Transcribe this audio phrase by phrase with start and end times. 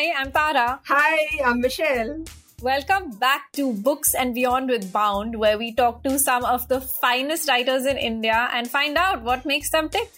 [0.00, 0.80] Hi, I'm Tara.
[0.84, 2.24] Hi, I'm Michelle.
[2.62, 6.80] Welcome back to Books and Beyond with Bound, where we talk to some of the
[6.80, 10.10] finest writers in India and find out what makes them tick.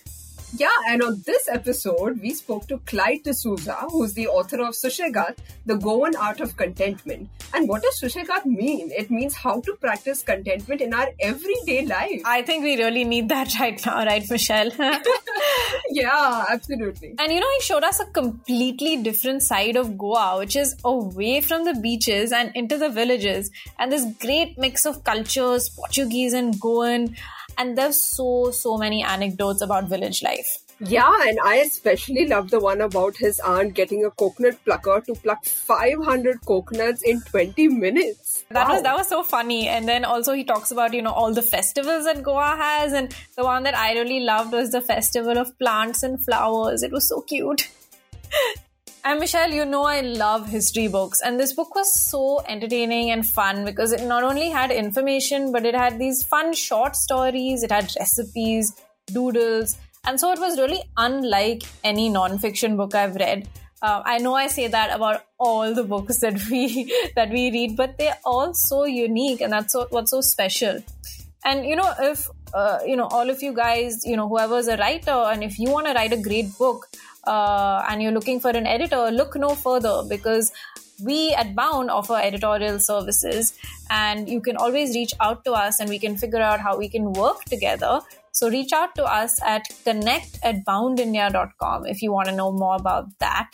[0.54, 5.38] Yeah, and on this episode, we spoke to Clyde D'Souza, who's the author of Sushegat,
[5.64, 7.30] The Goan Art of Contentment.
[7.54, 8.90] And what does Sushegat mean?
[8.90, 12.20] It means how to practice contentment in our everyday life.
[12.26, 14.70] I think we really need that right now, right, Michelle?
[15.90, 17.14] yeah, absolutely.
[17.18, 21.40] And you know, he showed us a completely different side of Goa, which is away
[21.40, 23.50] from the beaches and into the villages.
[23.78, 27.16] And this great mix of cultures, Portuguese and Goan
[27.58, 32.58] and there's so so many anecdotes about village life yeah, and I especially love the
[32.58, 38.44] one about his aunt getting a coconut plucker to pluck 500 coconuts in 20 minutes.
[38.50, 38.74] That wow.
[38.74, 39.68] was that was so funny.
[39.68, 43.14] And then also he talks about, you know, all the festivals that Goa has and
[43.36, 46.82] the one that I really loved was the festival of plants and flowers.
[46.82, 47.68] It was so cute.
[49.04, 53.26] And Michelle, you know I love history books, and this book was so entertaining and
[53.26, 57.72] fun because it not only had information, but it had these fun short stories, it
[57.72, 58.72] had recipes,
[59.06, 63.48] doodles, and so it was really unlike any nonfiction book I've read.
[63.82, 67.76] Uh, I know I say that about all the books that we that we read,
[67.76, 70.80] but they're all so unique, and that's what's so special.
[71.44, 74.76] And you know, if uh, you know all of you guys, you know, whoever's a
[74.76, 76.86] writer, and if you want to write a great book,
[77.24, 80.52] uh, and you're looking for an editor, look no further because
[81.02, 83.54] we at Bound offer editorial services
[83.90, 86.88] and you can always reach out to us and we can figure out how we
[86.88, 88.00] can work together.
[88.30, 92.76] So reach out to us at connect at boundindia.com if you want to know more
[92.76, 93.50] about that.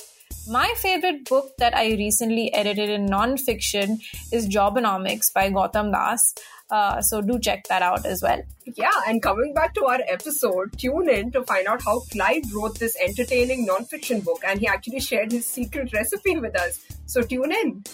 [0.47, 3.99] My favorite book that I recently edited in nonfiction
[4.33, 6.35] is Jobonomics by Gautam Das.
[6.71, 8.43] Uh, so do check that out as well.
[8.65, 12.79] Yeah, and coming back to our episode, tune in to find out how Clyde wrote
[12.79, 16.85] this entertaining nonfiction book, and he actually shared his secret recipe with us.
[17.07, 17.85] So tune in.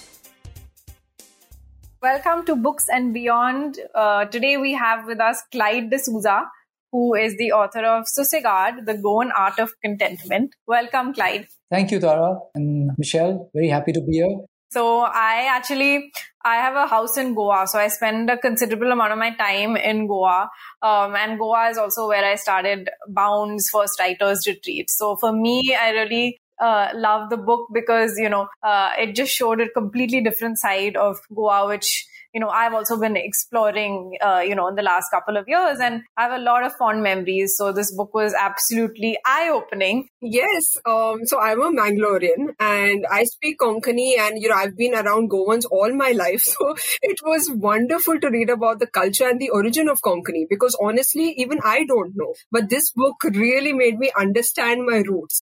[2.02, 3.78] Welcome to Books and Beyond.
[3.95, 6.45] Uh, today we have with us Clyde D'Souza,
[6.94, 10.55] who is the author of Susegad, The Goan Art of Contentment.
[10.64, 11.48] Welcome, Clyde.
[11.68, 13.50] Thank you, Tara and Michelle.
[13.52, 14.36] Very happy to be here.
[14.70, 16.12] So I actually
[16.44, 19.77] I have a house in Goa, so I spend a considerable amount of my time
[19.77, 20.48] in Goa.
[20.83, 24.88] Um, and Goa is also where I started Bound's first writers retreat.
[24.88, 29.33] So for me, I really uh, love the book because you know uh, it just
[29.33, 34.42] showed a completely different side of Goa, which you know I've also been exploring uh,
[34.46, 37.02] you know in the last couple of years and I have a lot of fond
[37.02, 37.55] memories.
[37.56, 43.24] So this book was absolutely eye opening yes um, so I'm a Mangalorean and I
[43.24, 46.45] speak Konkani and you know I've been around Goans all my life.
[46.55, 50.77] So it was wonderful to read about the culture and the origin of Konkani because
[50.80, 52.34] honestly even I don't know.
[52.51, 55.42] But this book really made me understand my roots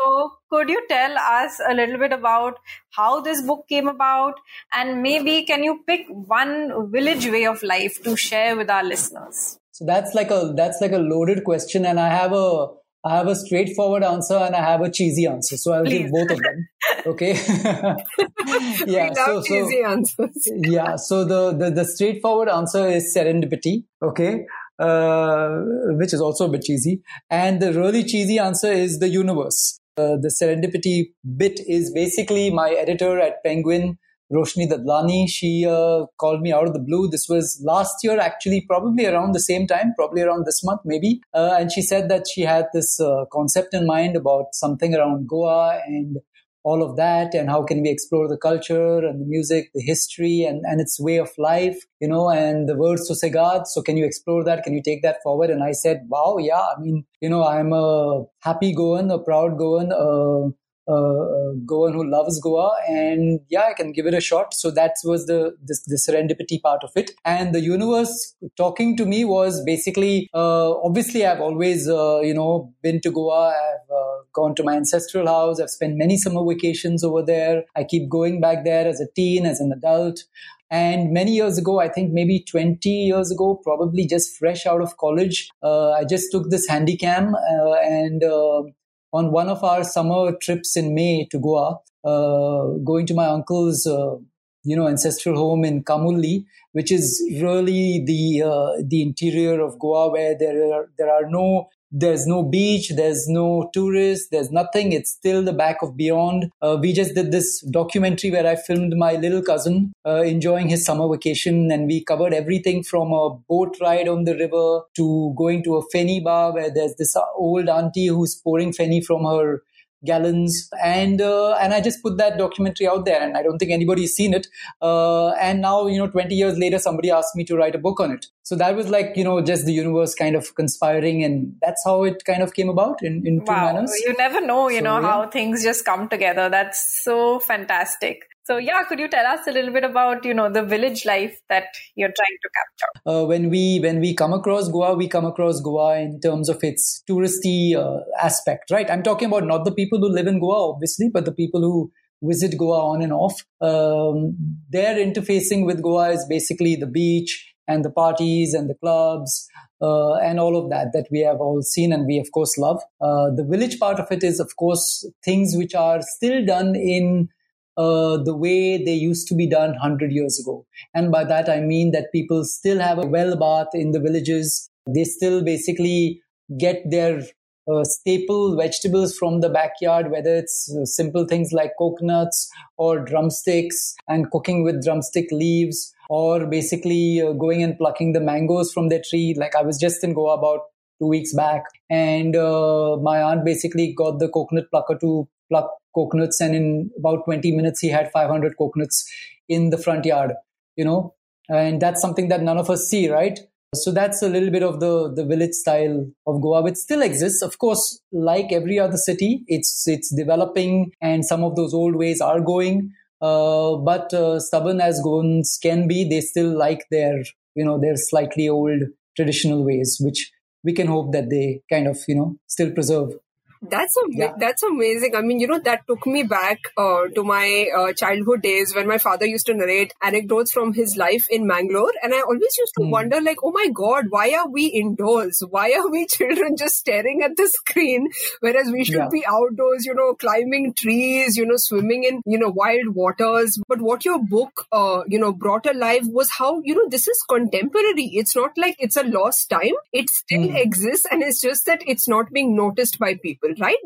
[0.00, 2.58] so, could you tell us a little bit about
[2.90, 4.34] how this book came about?
[4.72, 9.58] And maybe can you pick one village way of life to share with our listeners?
[9.72, 12.68] So that's like a that's like a loaded question, and I have a
[13.02, 15.56] I have a straightforward answer and I have a cheesy answer.
[15.56, 16.02] So I'll Please.
[16.02, 16.68] give both of them.
[17.06, 17.32] Okay.
[18.86, 19.12] yeah.
[19.14, 20.30] so, cheesy so, answers.
[20.46, 20.96] yeah.
[20.96, 23.84] So the, the, the straightforward answer is serendipity.
[24.02, 24.44] Okay.
[24.78, 25.62] Uh,
[25.96, 27.00] which is also a bit cheesy.
[27.30, 29.79] And the really cheesy answer is the universe.
[29.96, 33.98] Uh, the serendipity bit is basically my editor at Penguin,
[34.32, 35.28] Roshni Dadlani.
[35.28, 37.08] She uh, called me out of the blue.
[37.08, 41.20] This was last year, actually, probably around the same time, probably around this month, maybe.
[41.34, 45.28] Uh, and she said that she had this uh, concept in mind about something around
[45.28, 46.18] Goa and
[46.62, 50.44] all of that and how can we explore the culture and the music the history
[50.44, 54.04] and, and its way of life you know and the word susegad so can you
[54.04, 54.62] explore that?
[54.62, 55.50] Can you take that forward?
[55.50, 59.58] And i said wow yeah i mean you know i'm a happy goan a proud
[59.58, 60.50] goan uh,
[60.90, 64.54] uh, Goan who loves Goa, and yeah, I can give it a shot.
[64.54, 67.12] So that was the, the, the serendipity part of it.
[67.24, 72.72] And the universe talking to me was basically, uh, obviously, I've always uh, you know
[72.82, 73.48] been to Goa.
[73.48, 75.60] I've uh, gone to my ancestral house.
[75.60, 77.64] I've spent many summer vacations over there.
[77.76, 80.24] I keep going back there as a teen, as an adult.
[80.70, 84.96] And many years ago, I think maybe 20 years ago, probably just fresh out of
[84.98, 88.62] college, uh, I just took this handycam uh, and uh,
[89.12, 93.86] on one of our summer trips in May to Goa, uh, going to my uncle's,
[93.86, 94.16] uh,
[94.62, 100.10] you know, ancestral home in Kamulli, which is really the uh, the interior of Goa,
[100.10, 104.92] where there are there are no there's no beach, there's no tourists, there's nothing.
[104.92, 106.50] It's still the back of beyond.
[106.62, 110.84] Uh, we just did this documentary where I filmed my little cousin uh, enjoying his
[110.84, 115.64] summer vacation, and we covered everything from a boat ride on the river to going
[115.64, 119.62] to a feni bar where there's this old auntie who's pouring feni from her
[120.04, 120.68] gallons.
[120.82, 124.14] And uh, and i just put that documentary out there and i don't think anybody's
[124.14, 124.46] seen it.
[124.80, 128.00] Uh, and now you know 20 years later somebody asked me to write a book
[128.00, 128.26] on it.
[128.42, 132.04] So that was like you know just the universe kind of conspiring and that's how
[132.04, 133.72] it kind of came about in, in two wow.
[133.72, 133.92] manners.
[134.04, 135.06] you never know you so, know yeah.
[135.06, 136.48] how things just come together.
[136.48, 140.50] That's so fantastic so yeah, could you tell us a little bit about you know
[140.50, 142.92] the village life that you're trying to capture?
[143.06, 146.58] Uh, when we when we come across Goa, we come across Goa in terms of
[146.64, 148.90] its touristy uh, aspect, right?
[148.90, 151.92] I'm talking about not the people who live in Goa, obviously, but the people who
[152.22, 153.40] visit Goa on and off.
[153.60, 154.36] Um,
[154.68, 159.48] their interfacing with Goa is basically the beach and the parties and the clubs.
[159.80, 162.82] Uh, and all of that that we have all seen and we of course love.
[163.00, 167.30] Uh, the village part of it is of course things which are still done in
[167.76, 170.66] uh, the way they used to be done 100 years ago.
[170.94, 174.68] And by that, I mean that people still have a well bath in the villages.
[174.86, 176.22] They still basically
[176.58, 177.22] get their
[177.70, 183.94] uh, staple vegetables from the backyard, whether it's uh, simple things like coconuts or drumsticks
[184.08, 189.02] and cooking with drumstick leaves, or basically uh, going and plucking the mangoes from their
[189.08, 189.34] tree.
[189.36, 190.60] Like I was just in Goa about
[191.00, 196.40] two weeks back, and uh, my aunt basically got the coconut plucker to pluck coconuts
[196.40, 199.04] and in about 20 minutes he had 500 coconuts
[199.48, 200.32] in the front yard
[200.76, 201.14] you know?
[201.48, 203.38] And that's something that none of us see right?
[203.74, 207.42] So that's a little bit of the the village style of goa which still exists.
[207.42, 212.20] Of course like every other city it's it's developing and some of those old ways
[212.20, 212.92] are going.
[213.20, 217.22] Uh, but uh, stubborn as goans can be they still like their
[217.54, 218.82] you know their slightly old
[219.16, 220.32] traditional ways which
[220.64, 223.12] we can hope that they kind of you know still preserve
[223.62, 224.32] that's a, yeah.
[224.38, 225.14] that's amazing.
[225.14, 228.88] I mean, you know, that took me back uh, to my uh, childhood days when
[228.88, 232.72] my father used to narrate anecdotes from his life in Mangalore, and I always used
[232.78, 232.90] to mm.
[232.90, 235.42] wonder, like, oh my God, why are we indoors?
[235.50, 238.08] Why are we children just staring at the screen,
[238.40, 239.08] whereas we should yeah.
[239.12, 243.60] be outdoors, you know, climbing trees, you know, swimming in you know wild waters.
[243.68, 247.22] But what your book, uh, you know, brought alive was how you know this is
[247.28, 248.10] contemporary.
[248.14, 249.76] It's not like it's a lost time.
[249.92, 250.56] It still mm.
[250.56, 253.78] exists, and it's just that it's not being noticed by people right?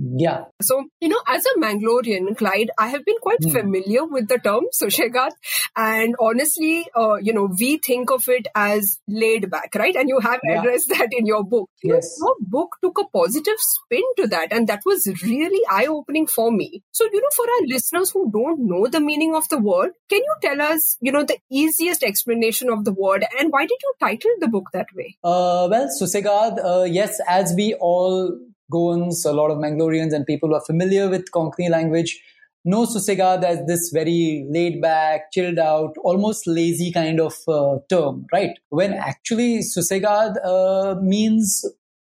[0.00, 0.44] Yeah.
[0.62, 3.52] So, you know, as a Mangalorean, Clyde, I have been quite mm.
[3.52, 5.30] familiar with the term Sushegat.
[5.76, 9.94] And honestly, uh, you know, we think of it as laid back, right?
[9.94, 10.60] And you have yeah.
[10.60, 11.70] addressed that in your book.
[11.82, 12.16] Yes.
[12.20, 14.52] Your book took a positive spin to that.
[14.52, 16.82] And that was really eye opening for me.
[16.90, 20.18] So, you know, for our listeners who don't know the meaning of the word, can
[20.18, 23.94] you tell us, you know, the easiest explanation of the word and why did you
[24.00, 25.16] title the book that way?
[25.22, 28.38] Uh, well, Susegad, uh, yes, as we all
[28.72, 32.20] Goans, a lot of Mangaloreans, and people who are familiar with Konkani language
[32.64, 38.26] know Susegad as this very laid back, chilled out, almost lazy kind of uh, term,
[38.32, 38.50] right?
[38.68, 41.64] When actually Susegad uh, means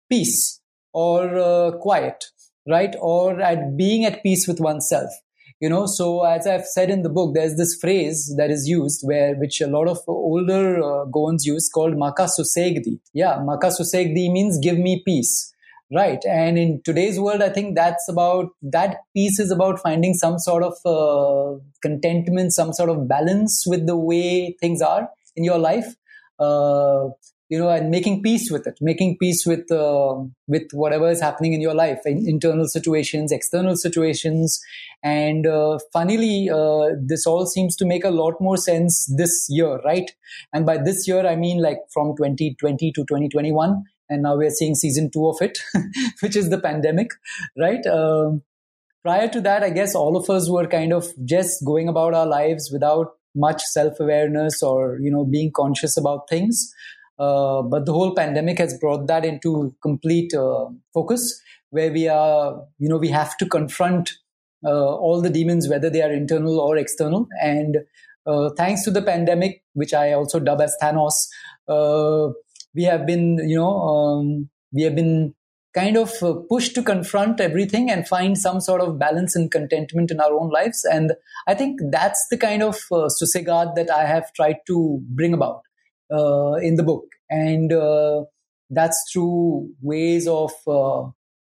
[0.10, 0.62] peace
[0.94, 2.25] or uh, quiet,
[2.68, 2.96] right?
[3.00, 5.10] Or at being at peace with oneself.
[5.60, 9.02] You know, so as I've said in the book, there's this phrase that is used
[9.04, 13.00] where, which a lot of older uh, Goans use called Maka Susegdi.
[13.13, 15.54] Yeah, Maka Susegdi means give me peace
[15.91, 16.19] right.
[16.25, 20.63] And in today's world i think that's about that piece is about finding some sort
[20.63, 25.95] of uh, contentment some sort of balance with the way things are in your life
[26.39, 27.07] uh,
[27.51, 30.15] you know and making peace with it making peace with uh,
[30.47, 34.60] with whatever is happening in your life in internal situations external situations.
[35.03, 39.79] And uh, funnily uh, this all seems to make a lot more sense this year
[39.83, 40.12] right?
[40.53, 44.75] And by this year i mean like from 2020 to 2021 and now we're seeing
[44.75, 45.58] season two of it,
[46.20, 47.12] which is the pandemic,
[47.58, 47.86] right?
[47.88, 48.44] Um,
[49.03, 52.27] prior to that, I guess all of us were kind of just going about our
[52.27, 56.74] lives without much self-awareness or you know being conscious about things.
[57.18, 61.39] Uh, but the whole pandemic has brought that into complete uh, focus,
[61.70, 64.12] where we are, you know, we have to confront
[64.65, 67.27] uh, all the demons, whether they are internal or external.
[67.41, 67.77] And
[68.25, 71.13] uh, thanks to the pandemic, which I also dub as Thanos,
[71.68, 72.34] uh,
[72.74, 75.34] we have been, you know, um, we have been
[75.74, 80.12] kind of uh, pushed to confront everything and find some sort of balance and contentment
[80.12, 80.86] in our own lives.
[80.86, 81.13] And
[81.48, 85.62] I think that's the kind of uh, susegad that I have tried to bring about
[86.12, 87.06] uh, in the book.
[87.30, 88.25] And uh,
[88.70, 91.10] that's through ways of uh,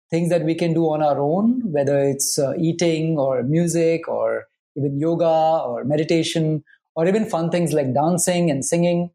[0.09, 4.45] things that we can do on our own, whether it's uh, eating or music or
[4.75, 6.63] even yoga or meditation
[6.95, 9.11] or even fun things like dancing and singing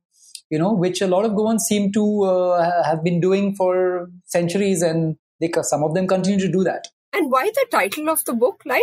[0.52, 4.82] you know, which a lot of Goans seem to uh, have been doing for centuries,
[4.82, 6.88] and they, some of them continue to do that.
[7.14, 8.82] And why the title of the book, like?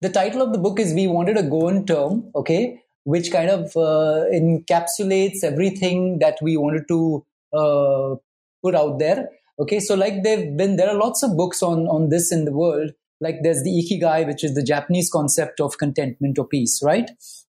[0.00, 3.76] The title of the book is We Wanted a Goan Term, okay, which kind of
[3.76, 8.16] uh, encapsulates everything that we wanted to uh,
[8.60, 9.28] put out there.
[9.60, 12.52] Okay, so like they've been, there are lots of books on on this in the
[12.52, 17.10] world, like there's the ikigai, which is the Japanese concept of contentment or peace, right?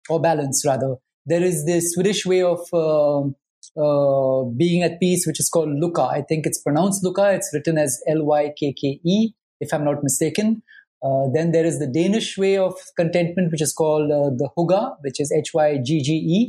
[0.10, 0.98] Or balance, rather.
[1.31, 3.19] There is this Swedish way of uh,
[3.83, 6.05] uh, being at peace, which is called Luka.
[6.19, 7.25] I think it's pronounced Lukka.
[7.38, 9.17] It's written as L Y K K E,
[9.59, 10.62] if I'm not mistaken.
[11.01, 14.81] Uh, then there is the Danish way of contentment, which is called uh, the Hygge,
[15.01, 16.39] which is H Y G G E,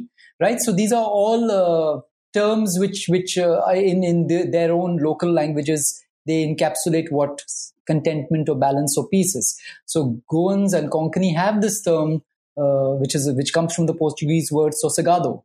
[0.41, 0.61] right?
[0.61, 2.01] So these are all uh,
[2.33, 7.45] terms which, which uh, in in the, their own local languages they encapsulate what
[7.87, 9.49] contentment or balance or peace is.
[9.87, 12.23] So Goans and Konkani have this term,
[12.57, 15.42] uh, which is which comes from the Portuguese word sossegado,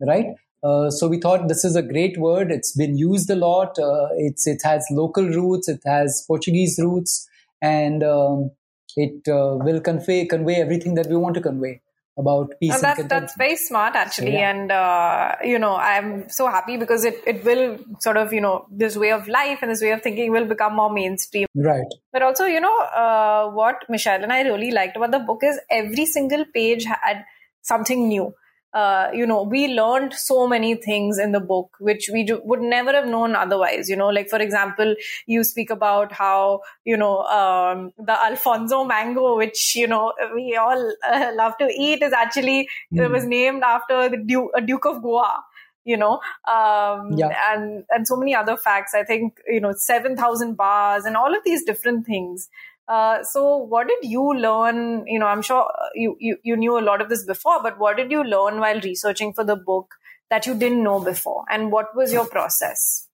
[0.00, 0.26] right?
[0.62, 2.50] Uh, so we thought this is a great word.
[2.50, 3.78] It's been used a lot.
[3.78, 5.68] Uh, it's it has local roots.
[5.68, 7.28] It has Portuguese roots,
[7.62, 8.50] and um,
[8.96, 11.80] it uh, will convey convey everything that we want to convey
[12.18, 12.74] about peace.
[12.74, 14.50] And that's that's very smart actually, yeah.
[14.50, 18.66] and uh, you know I'm so happy because it it will sort of you know
[18.70, 21.46] this way of life and this way of thinking will become more mainstream.
[21.54, 21.86] Right.
[22.12, 25.58] But also you know uh, what Michelle and I really liked about the book is
[25.70, 27.24] every single page had
[27.62, 28.34] something new
[28.74, 32.60] uh, you know, we learned so many things in the book which we do, would
[32.60, 33.88] never have known otherwise.
[33.88, 34.94] You know, like for example,
[35.26, 40.92] you speak about how you know um, the Alphonso mango, which you know we all
[41.10, 43.04] uh, love to eat, is actually mm.
[43.04, 45.42] it was named after the Duke, uh, Duke of Goa
[45.84, 47.54] you know um, yeah.
[47.54, 51.40] and and so many other facts i think you know 7000 bars and all of
[51.44, 52.48] these different things
[52.88, 55.06] uh, so what did you learn?
[55.06, 57.96] You know, I'm sure you, you, you knew a lot of this before, but what
[57.96, 59.94] did you learn while researching for the book
[60.30, 61.44] that you didn't know before?
[61.50, 63.08] And what was your process?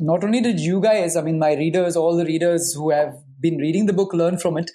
[0.00, 3.58] Not only did you guys, I mean, my readers, all the readers who have been
[3.58, 4.70] reading the book learn from it,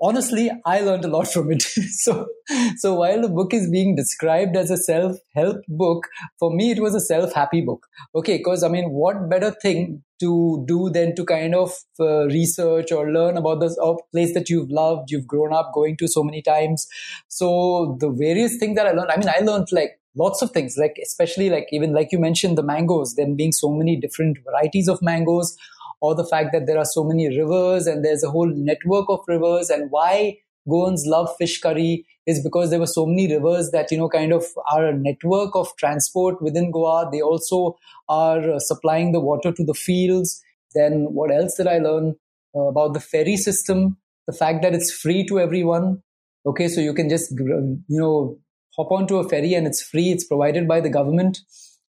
[0.00, 1.62] honestly, I learned a lot from it.
[1.62, 2.28] so,
[2.76, 6.06] so while the book is being described as a self-help book,
[6.38, 7.86] for me, it was a self-happy book.
[8.14, 8.40] Okay.
[8.40, 13.10] Cause I mean, what better thing to do than to kind of uh, research or
[13.10, 13.78] learn about this
[14.12, 16.86] place that you've loved, you've grown up going to so many times.
[17.28, 20.76] So the various things that I learned, I mean, I learned like lots of things,
[20.76, 24.88] like especially like even like you mentioned the mangoes, then being so many different varieties
[24.88, 25.56] of mangoes
[26.00, 29.20] or the fact that there are so many rivers and there's a whole network of
[29.26, 30.36] rivers and why
[30.68, 34.32] Goans love fish curry is because there were so many rivers that, you know, kind
[34.32, 37.08] of are a network of transport within Goa.
[37.10, 37.76] They also
[38.08, 40.42] are uh, supplying the water to the fields.
[40.74, 42.16] Then what else did I learn
[42.54, 43.96] uh, about the ferry system?
[44.26, 46.02] The fact that it's free to everyone.
[46.44, 46.68] Okay.
[46.68, 48.38] So you can just, you know,
[48.76, 50.10] hop onto a ferry and it's free.
[50.10, 51.38] It's provided by the government.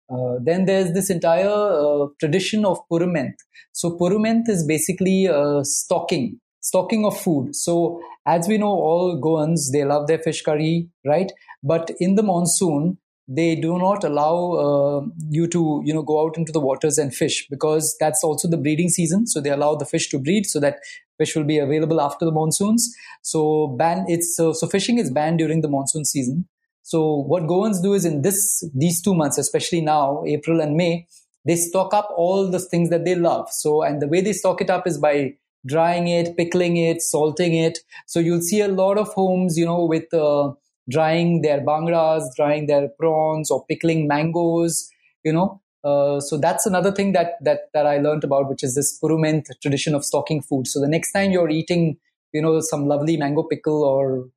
[0.07, 3.37] Uh, then there's this entire uh, tradition of Purumenth.
[3.71, 7.55] So Purumenth is basically uh, stocking, stocking of food.
[7.55, 11.31] So as we know, all Goans, they love their fish curry, right?
[11.63, 16.37] But in the monsoon, they do not allow uh, you to, you know, go out
[16.37, 19.27] into the waters and fish because that's also the breeding season.
[19.27, 20.79] So they allow the fish to breed so that
[21.17, 22.93] fish will be available after the monsoons.
[23.21, 26.47] So ban, it's, so fishing is banned during the monsoon season.
[26.81, 31.07] So what Goans do is in this these two months, especially now, April and May,
[31.43, 33.47] they stock up all the things that they love.
[33.51, 35.33] So and the way they stock it up is by
[35.65, 37.79] drying it, pickling it, salting it.
[38.05, 40.53] So you'll see a lot of homes, you know, with uh,
[40.89, 44.89] drying their bangras, drying their prawns, or pickling mangoes.
[45.23, 48.75] You know, uh, so that's another thing that that that I learned about, which is
[48.75, 50.67] this Purumenth tradition of stocking food.
[50.67, 51.97] So the next time you're eating,
[52.33, 54.29] you know, some lovely mango pickle or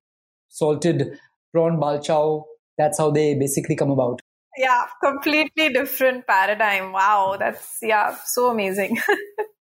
[0.49, 1.17] salted
[1.51, 2.43] prawn balchao.
[2.77, 4.21] That's how they basically come about.
[4.57, 6.91] Yeah, completely different paradigm.
[6.91, 8.97] Wow, that's yeah, so amazing.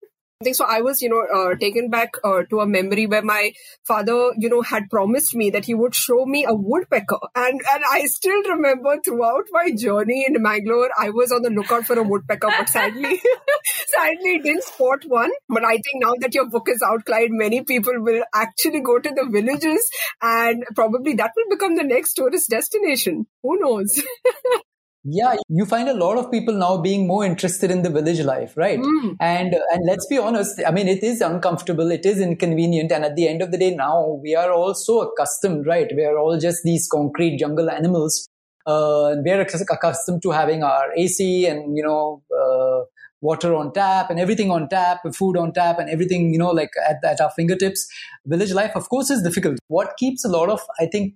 [0.52, 3.52] so I was, you know, uh, taken back uh, to a memory where my
[3.86, 7.84] father, you know, had promised me that he would show me a woodpecker, and and
[7.90, 12.02] I still remember throughout my journey in Mangalore, I was on the lookout for a
[12.02, 13.18] woodpecker, but sadly,
[13.86, 15.30] sadly didn't spot one.
[15.48, 18.98] But I think now that your book is out, Clyde, many people will actually go
[18.98, 19.88] to the villages,
[20.20, 23.26] and probably that will become the next tourist destination.
[23.42, 24.02] Who knows?
[25.08, 28.56] yeah you find a lot of people now being more interested in the village life
[28.56, 28.78] right?
[28.78, 29.16] Mm.
[29.20, 33.14] and and let's be honest i mean it is uncomfortable it is inconvenient and at
[33.16, 35.90] the end of the day now we are all so accustomed right?
[35.94, 38.28] We are all just these concrete jungle animals.
[38.66, 42.84] Uh, and we're accustomed to having our ac and you know uh,
[43.20, 46.70] water on tap and everything on tap food on tap and everything you know like
[46.88, 47.86] at, at our fingertips.
[48.26, 49.58] Village life of course is difficult.
[49.68, 51.14] What keeps a lot of i think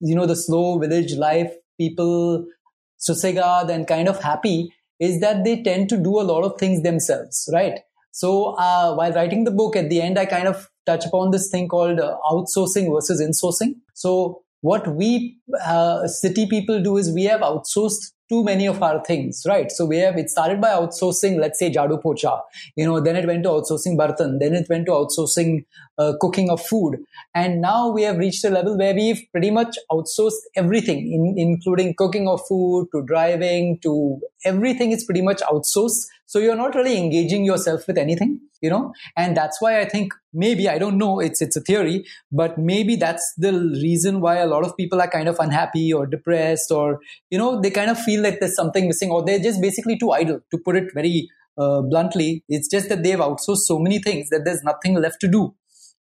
[0.00, 2.44] you know the slow village life people
[3.00, 6.82] sossegado and kind of happy is that they tend to do a lot of things
[6.82, 7.80] themselves, right?
[8.12, 11.50] So uh, while writing the book, at the end, I kind of touch upon this
[11.50, 13.76] thing called uh, outsourcing versus insourcing.
[13.94, 19.04] So what we uh, city people do is we have outsourced too many of our
[19.04, 19.70] things, right?
[19.72, 22.40] So we have, it started by outsourcing, let's say Jadu Pocha,
[22.76, 25.64] you know, then it went to outsourcing Bartan, then it went to outsourcing
[25.98, 26.98] uh, cooking of food.
[27.34, 31.94] And now we have reached a level where we've pretty much outsourced everything, in, including
[31.94, 36.06] cooking of food to driving to everything is pretty much outsourced.
[36.26, 40.12] So you're not really engaging yourself with anything, you know, and that's why I think
[40.32, 44.46] maybe, I don't know, it's, it's a theory, but maybe that's the reason why a
[44.46, 47.98] lot of people are kind of unhappy or depressed or, you know, they kind of
[47.98, 51.28] feel like there's something missing or they're just basically too idle to put it very
[51.58, 52.44] uh, bluntly.
[52.48, 55.54] It's just that they've outsourced so many things that there's nothing left to do,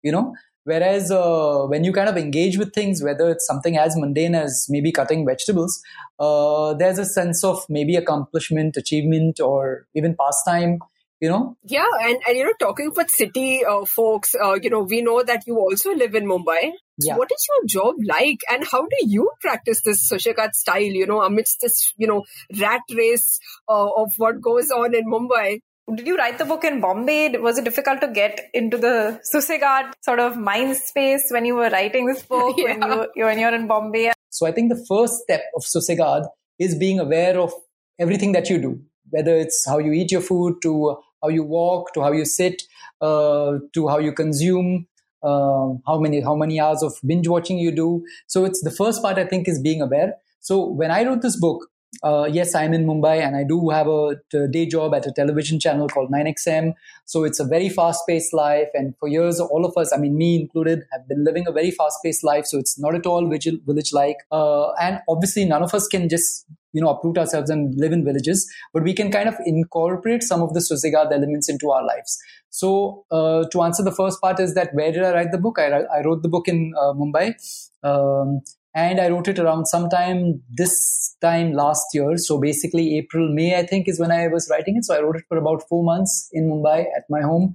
[0.02, 0.34] you know,
[0.66, 4.66] Whereas uh, when you kind of engage with things, whether it's something as mundane as
[4.68, 5.80] maybe cutting vegetables,
[6.18, 10.80] uh, there's a sense of maybe accomplishment, achievement, or even pastime.
[11.20, 11.56] You know?
[11.62, 15.22] Yeah, and, and you know, talking with city uh, folks, uh, you know, we know
[15.22, 16.72] that you also live in Mumbai.
[16.98, 17.16] Yeah.
[17.16, 20.82] What is your job like, and how do you practice this Sushegat style?
[20.82, 22.24] You know, amidst this, you know,
[22.60, 25.60] rat race uh, of what goes on in Mumbai
[25.94, 27.36] did you write the book in Bombay?
[27.38, 31.70] Was it difficult to get into the Susegad sort of mind space when you were
[31.70, 32.76] writing this book yeah.
[32.88, 34.12] when, you, when you're in Bombay?
[34.30, 36.26] So I think the first step of Susegad
[36.58, 37.52] is being aware of
[37.98, 41.92] everything that you do, whether it's how you eat your food, to how you walk,
[41.94, 42.62] to how you sit,
[43.00, 44.86] uh, to how you consume,
[45.22, 48.04] um, how many how many hours of binge watching you do.
[48.26, 50.14] So it's the first part I think is being aware.
[50.40, 51.68] So when I wrote this book,
[52.02, 54.16] uh, yes, I'm in Mumbai and I do have a,
[54.48, 56.74] day job at a television channel called 9XM.
[57.04, 58.68] So it's a very fast paced life.
[58.74, 61.70] And for years, all of us, I mean, me included, have been living a very
[61.70, 62.46] fast paced life.
[62.46, 64.18] So it's not at all village like.
[64.30, 68.04] Uh, and obviously, none of us can just, you know, uproot ourselves and live in
[68.04, 72.18] villages, but we can kind of incorporate some of the Susegad elements into our lives.
[72.50, 75.58] So uh, to answer the first part is that where did I write the book?
[75.58, 77.34] I, I wrote the book in uh, Mumbai.
[77.82, 78.42] Um,
[78.76, 82.18] and I wrote it around sometime this time last year.
[82.18, 84.84] So basically, April, May, I think, is when I was writing it.
[84.84, 87.54] So I wrote it for about four months in Mumbai at my home.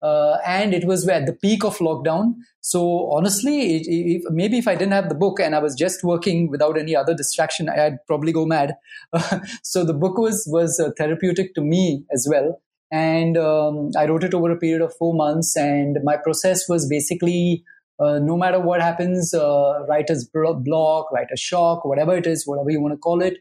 [0.00, 2.36] Uh, and it was at the peak of lockdown.
[2.62, 6.02] So honestly, it, it, maybe if I didn't have the book and I was just
[6.02, 8.74] working without any other distraction, I'd probably go mad.
[9.62, 12.62] so the book was was uh, therapeutic to me as well.
[12.90, 16.88] And um, I wrote it over a period of four months, and my process was
[16.88, 17.62] basically
[18.02, 22.80] uh, no matter what happens, uh, writer's block, writer's shock, whatever it is, whatever you
[22.80, 23.38] want to call it,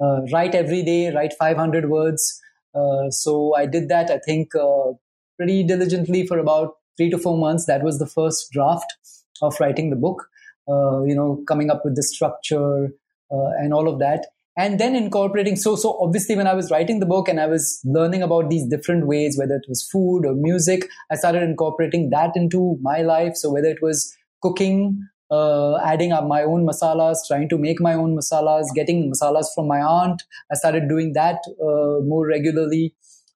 [0.00, 2.40] uh, write every day, write 500 words.
[2.74, 4.92] Uh, so I did that, I think, uh,
[5.36, 7.66] pretty diligently for about three to four months.
[7.66, 8.92] That was the first draft
[9.40, 10.28] of writing the book,
[10.68, 12.92] uh, you know, coming up with the structure
[13.30, 17.06] and all of that and then incorporating so so obviously when i was writing the
[17.06, 20.88] book and i was learning about these different ways whether it was food or music
[21.10, 23.34] i started incorporating that into my life.
[23.34, 27.94] So whether it was cooking uh, adding up my own masalas trying to make my
[27.94, 32.94] own masalas getting masalas from my aunt i started doing that uh, more regularly.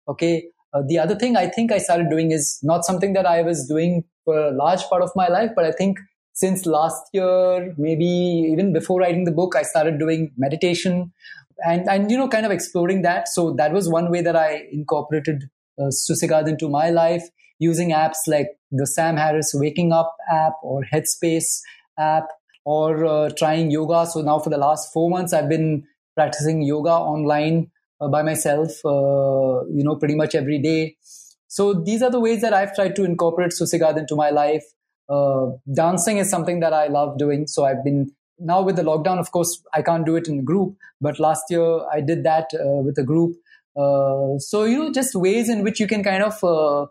[0.09, 0.49] Okay.
[0.73, 3.67] Uh, the other thing i think i started doing is not something that i was
[3.67, 5.99] doing for a large part of my life but i think
[6.37, 8.05] since last year, maybe
[8.53, 11.11] even before writing the book, I started doing meditation
[11.65, 13.27] and, and you know, kind of exploring that.
[13.29, 15.45] So that was one way that I incorporated
[15.81, 15.89] uh,
[16.47, 17.25] into my life
[17.59, 21.61] using apps like the Sam Harris Waking Up app or Headspace
[21.99, 22.29] app
[22.67, 24.07] or uh, trying yoga.
[24.07, 28.73] So now for the last four months, I've been practicing yoga online uh, by myself,
[28.85, 30.99] uh, you know, pretty much every day.
[31.49, 34.65] So these are the ways that I've tried to incorporate Susegad into my life.
[35.09, 37.47] Uh, dancing is something that I love doing.
[37.47, 40.43] So I've been now with the lockdown, of course, I can't do it in a
[40.43, 43.37] group, but last year I did that uh, with a group.
[43.77, 46.83] Uh, so, you know, just ways in which you can kind of uh,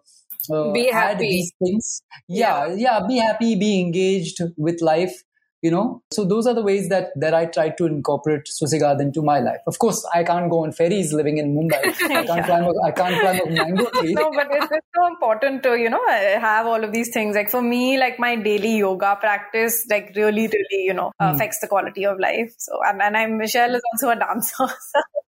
[0.53, 1.27] uh, be happy.
[1.27, 2.01] these things.
[2.27, 5.23] Yeah, yeah, yeah, be happy, be engaged with life
[5.65, 9.21] you know so those are the ways that that i try to incorporate Susegad into
[9.29, 12.45] my life of course i can't go on ferries living in mumbai i can't yeah.
[12.49, 15.75] climb a, i can't climb a mango tree no but it's, it's so important to
[15.83, 16.03] you know
[16.47, 20.47] have all of these things like for me like my daily yoga practice like really
[20.57, 21.33] really you know mm.
[21.33, 24.67] affects the quality of life so and, and i'm michelle is also a dancer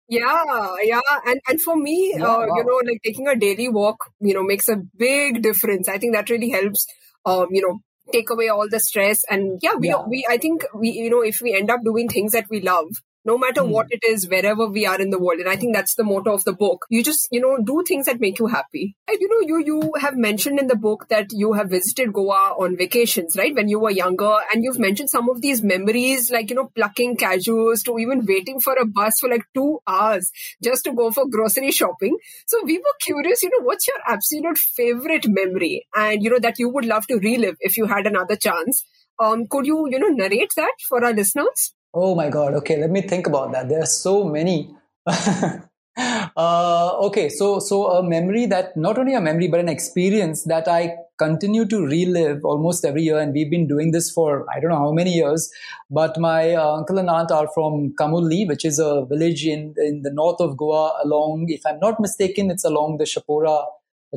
[0.06, 2.56] Yeah, yeah, and and for me, yeah, uh, wow.
[2.56, 5.88] you know, like taking a daily walk, you know, makes a big difference.
[5.88, 6.86] I think that really helps.
[7.24, 7.78] Um, you know,
[8.12, 10.02] take away all the stress and yeah we, yeah.
[10.06, 12.88] we i think we you know if we end up doing things that we love
[13.24, 13.68] no matter mm.
[13.68, 15.40] what it is, wherever we are in the world.
[15.40, 16.86] And I think that's the motto of the book.
[16.90, 18.96] You just, you know, do things that make you happy.
[19.08, 22.54] And you know, you, you have mentioned in the book that you have visited Goa
[22.58, 23.54] on vacations, right?
[23.54, 27.16] When you were younger and you've mentioned some of these memories, like, you know, plucking
[27.16, 30.30] cashews to even waiting for a bus for like two hours
[30.62, 32.16] just to go for grocery shopping.
[32.46, 36.58] So we were curious, you know, what's your absolute favorite memory and, you know, that
[36.58, 38.84] you would love to relive if you had another chance?
[39.18, 41.72] Um, could you, you know, narrate that for our listeners?
[41.94, 42.54] Oh my God.
[42.54, 43.68] Okay, let me think about that.
[43.68, 44.74] There are so many.
[45.06, 50.66] uh, okay, so so a memory that not only a memory but an experience that
[50.66, 54.70] I continue to relive almost every year, and we've been doing this for I don't
[54.70, 55.48] know how many years.
[55.88, 60.02] But my uh, uncle and aunt are from Kamuli, which is a village in in
[60.02, 61.00] the north of Goa.
[61.04, 63.64] Along, if I'm not mistaken, it's along the Chapora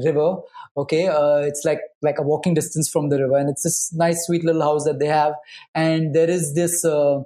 [0.06, 0.38] river
[0.78, 4.28] okay uh, it's like like a walking distance from the river and it's this nice
[4.28, 5.34] sweet little house that they have
[5.74, 7.20] and there is this uh,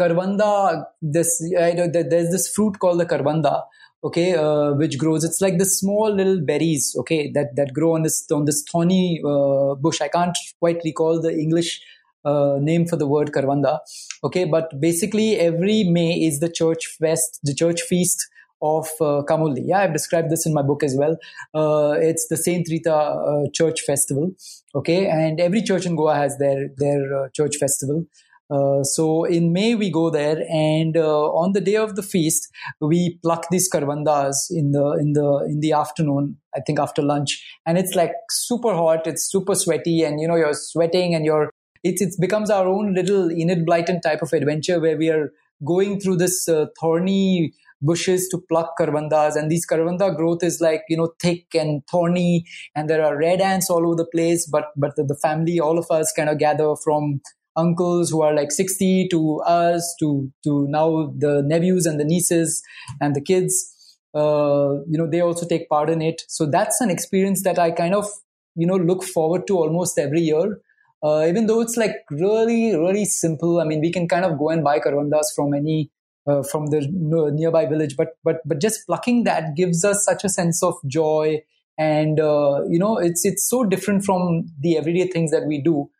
[0.00, 3.62] karvanda this I know there's this fruit called the karvanda
[4.04, 8.02] okay uh, which grows it's like the small little berries okay that that grow on
[8.02, 11.80] this on this thorny uh, bush i can't quite recall the english
[12.24, 13.78] uh, name for the word karvanda
[14.22, 18.28] okay but basically every may is the church fest the church feast
[18.62, 19.62] of uh, Kamulli.
[19.66, 21.18] Yeah, I've described this in my book as well.
[21.52, 24.32] Uh, it's the Saint Rita uh, Church Festival.
[24.74, 28.06] Okay, and every church in Goa has their their uh, church festival.
[28.50, 32.48] Uh, so in May we go there, and uh, on the day of the feast
[32.80, 36.36] we pluck these karvandas in the in the in the afternoon.
[36.54, 39.06] I think after lunch, and it's like super hot.
[39.06, 41.50] It's super sweaty, and you know you're sweating, and you're
[41.82, 45.32] it it becomes our own little Enid Blyton type of adventure where we are
[45.64, 50.82] going through this uh, thorny bushes to pluck karvandas and these karvanda growth is like
[50.88, 54.66] you know thick and thorny and there are red ants all over the place but
[54.76, 57.20] but the, the family all of us kind of gather from
[57.56, 62.62] uncles who are like 60 to us to to now the nephews and the nieces
[63.00, 63.70] and the kids
[64.14, 66.22] uh, you know they also take part in it.
[66.28, 68.06] So that's an experience that i kind of
[68.54, 70.60] you know look forward to almost every year.
[71.02, 74.48] Uh, even though it's like really really simple i mean we can kind of go
[74.48, 75.90] and buy karvandas from any
[76.26, 76.80] uh, from the
[77.34, 81.38] nearby village but but but just plucking that gives us such a sense of joy
[81.76, 85.90] and uh, you know it's it's so different from the everyday things that we do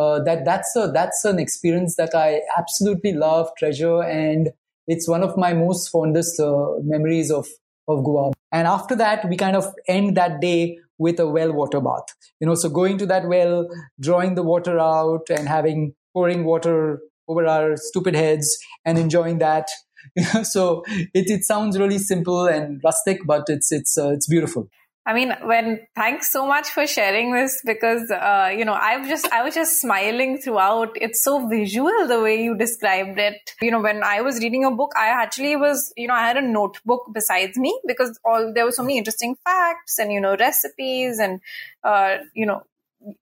[0.00, 4.50] uh, that that's a that's an experience that I absolutely love, treasure, and
[4.86, 7.46] it's one of my most fondest uh, memories of
[7.88, 8.32] of Goa.
[8.52, 12.08] And after that, we kind of end that day with a well water bath.
[12.40, 13.68] You know, so going to that well,
[14.00, 19.68] drawing the water out, and having pouring water over our stupid heads and enjoying that.
[20.42, 24.68] so it, it sounds really simple and rustic, but it's it's uh, it's beautiful.
[25.06, 29.26] I mean, when thanks so much for sharing this because uh, you know I've just
[29.32, 30.90] I was just smiling throughout.
[30.94, 33.38] It's so visual the way you described it.
[33.62, 36.36] You know, when I was reading a book, I actually was you know I had
[36.36, 40.36] a notebook besides me because all there were so many interesting facts and you know
[40.36, 41.40] recipes and
[41.82, 42.62] uh, you know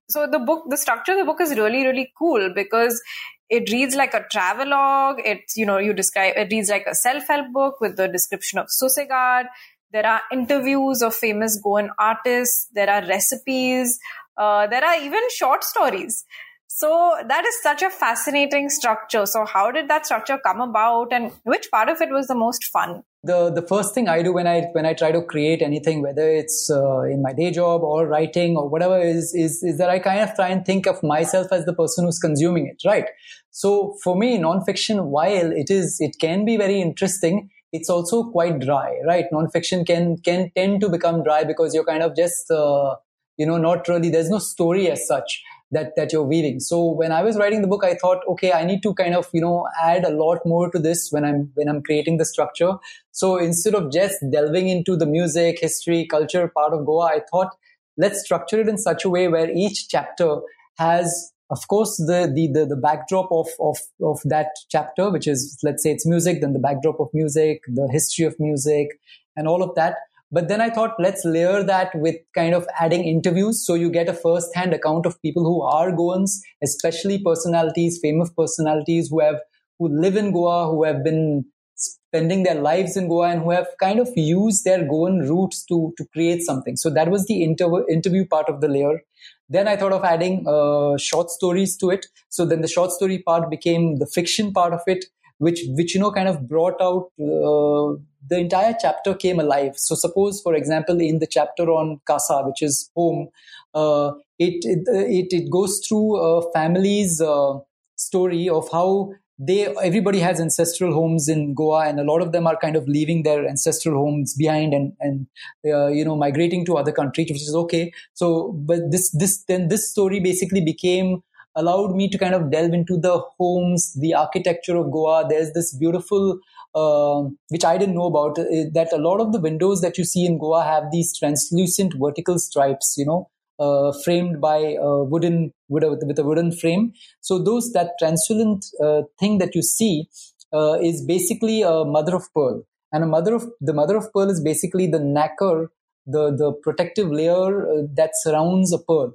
[0.08, 3.00] so the book the structure of the book is really really cool because
[3.48, 7.52] it reads like a travelogue it's you know you describe it reads like a self-help
[7.52, 9.44] book with the description of Susegad
[9.92, 12.68] there are interviews of famous Goan artists.
[12.72, 13.98] There are recipes.
[14.36, 16.24] Uh, there are even short stories.
[16.70, 19.26] So that is such a fascinating structure.
[19.26, 22.66] So how did that structure come about, and which part of it was the most
[22.66, 23.02] fun?
[23.24, 26.28] The the first thing I do when I when I try to create anything, whether
[26.28, 29.98] it's uh, in my day job or writing or whatever, is is is that I
[29.98, 33.06] kind of try and think of myself as the person who's consuming it, right?
[33.50, 38.60] So for me, nonfiction, while it is it can be very interesting, it's also quite
[38.60, 39.26] dry, right?
[39.32, 42.96] Nonfiction can can tend to become dry because you're kind of just uh,
[43.36, 46.60] you know not really there's no story as such that that you're weaving.
[46.60, 49.28] So when I was writing the book, I thought, okay, I need to kind of
[49.32, 52.74] you know add a lot more to this when I'm when I'm creating the structure.
[53.12, 57.54] So instead of just delving into the music, history, culture part of Goa, I thought
[57.96, 60.36] let's structure it in such a way where each chapter
[60.78, 65.58] has of course the, the the the, backdrop of, of of that chapter which is
[65.62, 68.88] let's say it's music then the backdrop of music the history of music
[69.36, 69.96] and all of that.
[70.30, 74.10] But then i thought let's layer that with kind of adding interviews so you get
[74.10, 79.38] a first hand account of people who are goans especially personalities famous personalities who have
[79.78, 81.46] who live in goa who have been
[81.78, 85.94] spending their lives in Goa and who have kind of used their Goan roots to,
[85.96, 86.76] to create something.
[86.76, 89.02] So that was the inter- interview part of the layer.
[89.48, 92.06] Then I thought of adding uh, short stories to it.
[92.28, 95.06] So then the short story part became the fiction part of it,
[95.38, 97.96] which which you know kind of brought out uh,
[98.28, 99.72] the entire chapter came alive.
[99.76, 103.28] So suppose, for example, in the chapter on Casa, which is home,
[103.74, 107.54] uh, it, it, it it goes through a family's uh,
[107.96, 112.46] story of how they everybody has ancestral homes in Goa, and a lot of them
[112.46, 115.26] are kind of leaving their ancestral homes behind and and
[115.66, 117.92] uh, you know migrating to other countries, which is okay.
[118.14, 121.22] So, but this this then this story basically became
[121.54, 125.26] allowed me to kind of delve into the homes, the architecture of Goa.
[125.28, 126.38] There's this beautiful,
[126.74, 130.04] uh, which I didn't know about, uh, that a lot of the windows that you
[130.04, 135.52] see in Goa have these translucent vertical stripes, you know, uh, framed by a wooden
[135.68, 136.92] with a, with a wooden frame.
[137.20, 140.08] So those that translucent uh, thing that you see
[140.52, 144.30] uh, is basically a mother of pearl, and a mother of the mother of pearl
[144.30, 145.70] is basically the nacre,
[146.06, 149.12] the the protective layer uh, that surrounds a pearl.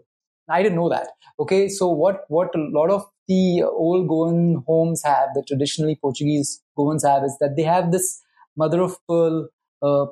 [0.49, 1.07] I didn't know that.
[1.39, 6.61] Okay, so what what a lot of the old Goan homes have, the traditionally Portuguese
[6.77, 8.21] Goans have, is that they have this
[8.57, 9.47] mother of pearl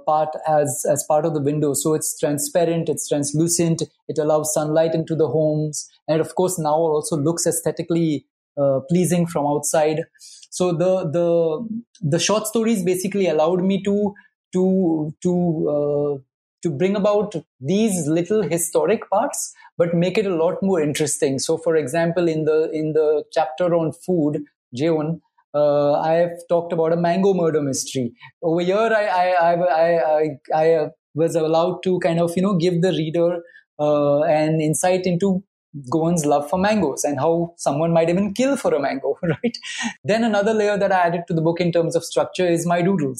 [0.06, 1.74] part as as part of the window.
[1.74, 6.76] So it's transparent, it's translucent, it allows sunlight into the homes, and of course now
[6.76, 8.26] also looks aesthetically
[8.58, 10.02] uh, pleasing from outside.
[10.50, 11.68] So the the
[12.02, 14.14] the short stories basically allowed me to
[14.54, 16.22] to to uh,
[16.64, 21.58] to bring about these little historic parts but make it a lot more interesting so
[21.58, 24.44] for example in the in the chapter on food
[24.76, 25.20] jeon
[25.54, 28.14] uh, I have talked about a mango murder mystery.
[28.42, 32.82] Over here, I I, I, I, I was allowed to kind of you know give
[32.82, 33.42] the reader
[33.80, 35.44] uh, an insight into
[35.90, 39.58] Goan's love for mangoes and how someone might even kill for a mango, right?
[40.04, 42.82] Then another layer that I added to the book in terms of structure is my
[42.82, 43.20] doodles.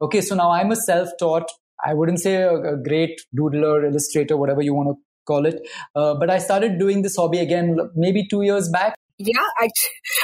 [0.00, 1.48] Okay, so now I'm a self-taught.
[1.84, 5.60] I wouldn't say a, a great doodler, illustrator, whatever you want to call it,
[5.94, 9.46] uh, but I started doing this hobby again maybe two years back yeah,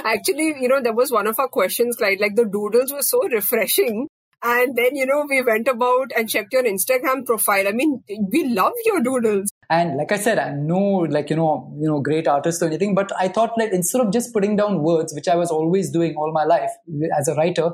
[0.04, 3.20] actually, you know, that was one of our questions, like, like the doodles were so
[3.28, 4.08] refreshing.
[4.42, 7.66] And then, you know, we went about and checked your Instagram profile.
[7.66, 9.50] I mean, we love your doodles.
[9.68, 12.94] And like I said, I'm no like, you know, you know, great artist or anything,
[12.94, 16.14] but I thought like instead of just putting down words, which I was always doing
[16.16, 16.70] all my life
[17.18, 17.72] as a writer,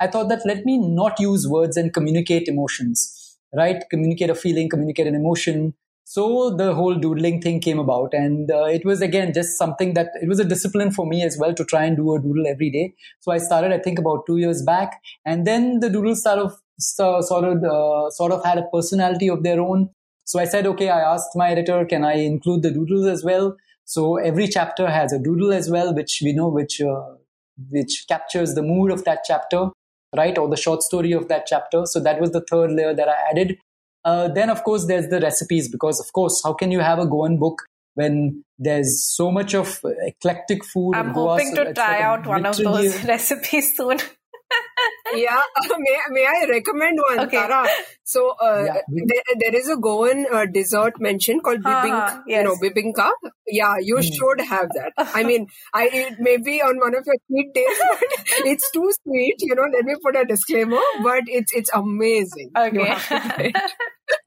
[0.00, 3.84] I thought that let me not use words and communicate emotions, right?
[3.90, 5.74] Communicate a feeling, communicate an emotion,
[6.08, 10.10] so the whole doodling thing came about and uh, it was again just something that
[10.22, 12.70] it was a discipline for me as well to try and do a doodle every
[12.70, 12.94] day.
[13.18, 16.52] So i started i think about two years back and then the doodles sort of
[16.78, 19.90] sort of uh, sort of had a personality of their own.
[20.24, 23.56] So i said okay i asked my editor can i include the doodles as well?
[23.84, 27.14] So every chapter has a doodle as well which we know which uh,
[27.70, 29.70] which captures the mood of that chapter
[30.16, 31.84] right or the short story of that chapter.
[31.84, 33.58] So that was the third layer that i added
[34.06, 37.06] uh, then, of course, there's the recipes because, of course, how can you have a
[37.06, 37.62] Goan book
[37.94, 40.94] when there's so much of eclectic food?
[40.94, 43.98] I'm hoping to try out one of those recipes soon.
[45.14, 45.40] Yeah,
[45.78, 47.36] may, may I recommend one, okay.
[47.36, 47.66] Tara?
[48.04, 48.80] So uh, yeah.
[48.88, 52.38] there, there is a Goan uh, dessert mentioned called bibink, yes.
[52.38, 53.10] you know, bibinka.
[53.46, 54.02] Yeah, you mm.
[54.02, 54.92] should have that.
[54.96, 58.90] I mean, I it may be on one of your sweet days, but it's too
[59.02, 59.36] sweet.
[59.40, 62.50] You know, let me put a disclaimer, but it's it's amazing.
[62.56, 62.96] Okay.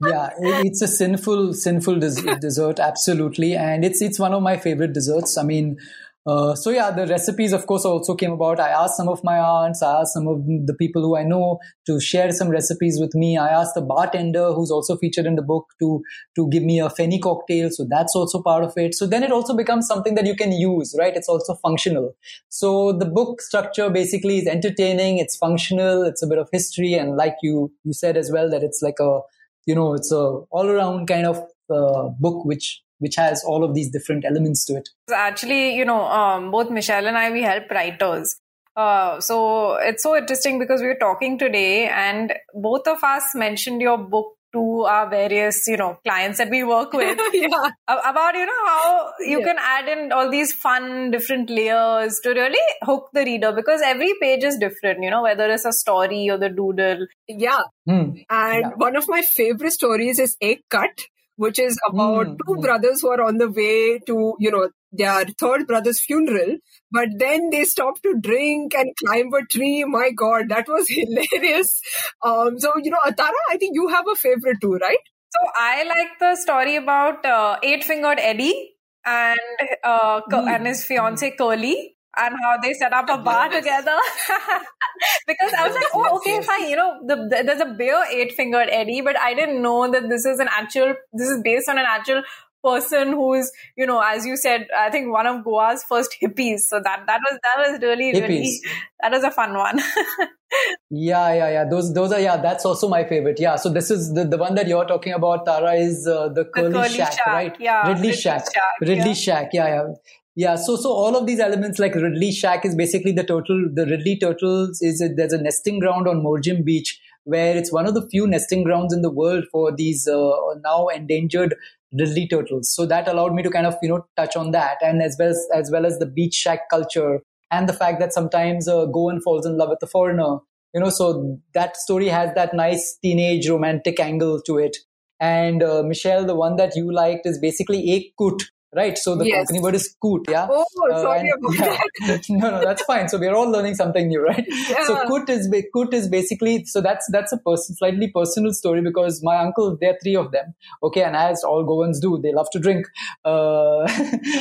[0.02, 4.92] yeah, it's a sinful sinful des- dessert, absolutely, and it's it's one of my favorite
[4.92, 5.38] desserts.
[5.38, 5.78] I mean
[6.26, 8.60] uh, so yeah, the recipes, of course, also came about.
[8.60, 11.58] I asked some of my aunts, I asked some of the people who I know
[11.86, 13.38] to share some recipes with me.
[13.38, 16.02] I asked the bartender, who's also featured in the book, to
[16.36, 17.70] to give me a fenny cocktail.
[17.70, 18.94] So that's also part of it.
[18.94, 21.16] So then it also becomes something that you can use, right?
[21.16, 22.14] It's also functional.
[22.50, 25.18] So the book structure basically is entertaining.
[25.18, 26.02] It's functional.
[26.02, 29.00] It's a bit of history, and like you you said as well, that it's like
[29.00, 29.20] a
[29.66, 31.38] you know it's a all around kind of
[31.70, 34.88] uh, book which which has all of these different elements to it.
[35.12, 38.36] Actually, you know, um, both Michelle and I, we help writers.
[38.76, 43.80] Uh, so it's so interesting because we were talking today and both of us mentioned
[43.80, 47.70] your book to our various, you know, clients that we work with yeah.
[47.86, 49.44] about, you know, how you yeah.
[49.44, 54.12] can add in all these fun different layers to really hook the reader because every
[54.20, 57.06] page is different, you know, whether it's a story or the doodle.
[57.28, 57.62] Yeah.
[57.88, 58.24] Mm.
[58.28, 58.70] And yeah.
[58.76, 61.00] one of my favorite stories is Ek Cut
[61.40, 62.36] which is about mm.
[62.46, 66.56] two brothers who are on the way to, you know, their third brother's funeral,
[66.92, 69.84] but then they stop to drink and climb a tree.
[69.84, 71.80] My God, that was hilarious.
[72.22, 74.98] Um, so, you know, Atara, I think you have a favorite too, right?
[75.30, 78.74] So I like the story about uh, Eight Fingered Eddie
[79.06, 79.40] and
[79.82, 80.54] uh, mm.
[80.54, 83.96] and his fiance Curly and how they set up a bar together.
[85.26, 86.68] because I was like, oh, okay, fine.
[86.68, 90.08] You know, the, the, there's a beer eight fingered Eddie, but I didn't know that
[90.08, 92.22] this is an actual, this is based on an actual
[92.62, 96.60] person who's, you know, as you said, I think one of Goa's first hippies.
[96.60, 98.28] So that, that was, that was really, hippies.
[98.28, 98.60] really,
[99.00, 99.78] that was a fun one.
[100.90, 101.64] yeah, yeah, yeah.
[101.64, 103.40] Those, those are, yeah, that's also my favorite.
[103.40, 103.56] Yeah.
[103.56, 106.68] So this is the, the one that you're talking about, Tara, is uh, the Curly,
[106.68, 107.56] the Curly Shack, Shack, right?
[107.60, 107.88] Yeah.
[107.88, 108.44] Ridley, Ridley Shack.
[108.44, 108.80] Shack.
[108.80, 109.12] Ridley yeah.
[109.14, 109.50] Shack.
[109.52, 109.94] Yeah, yeah.
[110.40, 113.84] Yeah, so so all of these elements like Ridley Shack is basically the total the
[113.84, 117.92] Ridley Turtles is a, there's a nesting ground on Morjim Beach where it's one of
[117.92, 120.30] the few nesting grounds in the world for these uh,
[120.64, 121.54] now endangered
[121.92, 122.74] Ridley turtles.
[122.74, 125.28] So that allowed me to kind of you know touch on that and as well
[125.28, 129.20] as, as well as the beach shack culture and the fact that sometimes a Goan
[129.20, 130.38] falls in love with a foreigner.
[130.72, 134.76] You know, so that story has that nice teenage romantic angle to it
[135.20, 138.42] And uh, Michelle, the one that you liked is basically a kut,
[138.74, 138.96] right?
[138.96, 139.50] So the yes.
[139.50, 140.46] Konkani word is koot, yeah.
[140.50, 141.80] Oh, uh, sorry and, about yeah.
[142.06, 142.24] that.
[142.30, 143.08] no, no, that's fine.
[143.08, 144.44] So we're all learning something new, right?
[144.46, 144.84] Yeah.
[144.86, 149.22] So koot is koot is basically so that's that's a person slightly personal story because
[149.22, 152.48] my uncle there are three of them, okay, and as all Goans do, they love
[152.52, 152.86] to drink,
[153.24, 153.86] uh,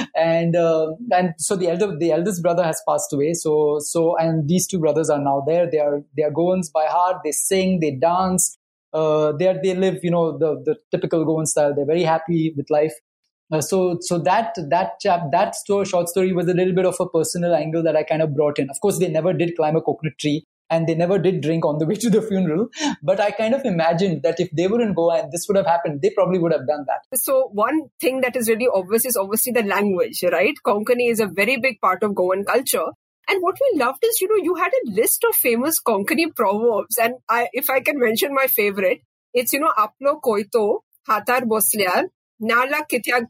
[0.15, 3.33] and uh, and so the elder the eldest brother has passed away.
[3.33, 5.69] So so and these two brothers are now there.
[5.69, 7.17] They are they are Goans by heart.
[7.23, 8.57] They sing, they dance.
[8.91, 11.75] Uh, they they live, you know, the, the typical Goan style.
[11.75, 12.93] They're very happy with life.
[13.51, 16.95] Uh, so so that that chap that story, short story was a little bit of
[16.99, 18.69] a personal angle that I kind of brought in.
[18.69, 21.79] Of course, they never did climb a coconut tree and they never did drink on
[21.79, 22.69] the way to the funeral.
[23.01, 25.65] But I kind of imagined that if they were in Goa and this would have
[25.65, 27.19] happened, they probably would have done that.
[27.19, 30.53] So one thing that is really obvious is obviously the language, right?
[30.65, 32.85] Konkani is a very big part of Goan culture.
[33.27, 36.97] And what we loved is, you know, you had a list of famous Konkani proverbs.
[36.97, 39.01] And I, if I can mention my favorite,
[39.33, 42.05] it's, you know, Aplo Koito, Hatar Bosliar,
[42.39, 43.27] Nala Kityak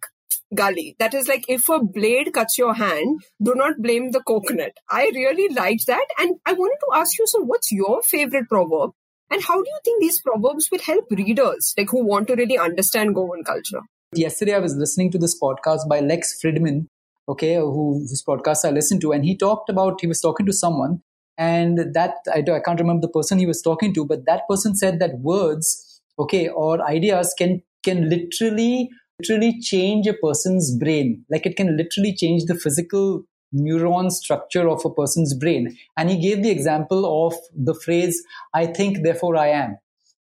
[0.55, 0.95] Gali.
[0.99, 4.73] That is like if a blade cuts your hand, do not blame the coconut.
[4.89, 6.05] I really liked that.
[6.19, 8.91] And I wanted to ask you, so what's your favorite proverb?
[9.31, 12.57] And how do you think these proverbs will help readers, like who want to really
[12.57, 13.81] understand Goan culture?
[14.15, 16.87] Yesterday, I was listening to this podcast by Lex Fridman,
[17.27, 20.53] okay, who, whose podcast I listened to, and he talked about, he was talking to
[20.53, 21.01] someone,
[21.37, 24.75] and that, I, I can't remember the person he was talking to, but that person
[24.75, 28.89] said that words, okay, or ideas can can literally
[29.19, 31.25] literally change a person's brain.
[31.29, 35.77] Like it can literally change the physical neuron structure of a person's brain.
[35.97, 39.77] And he gave the example of the phrase, I think, therefore I am.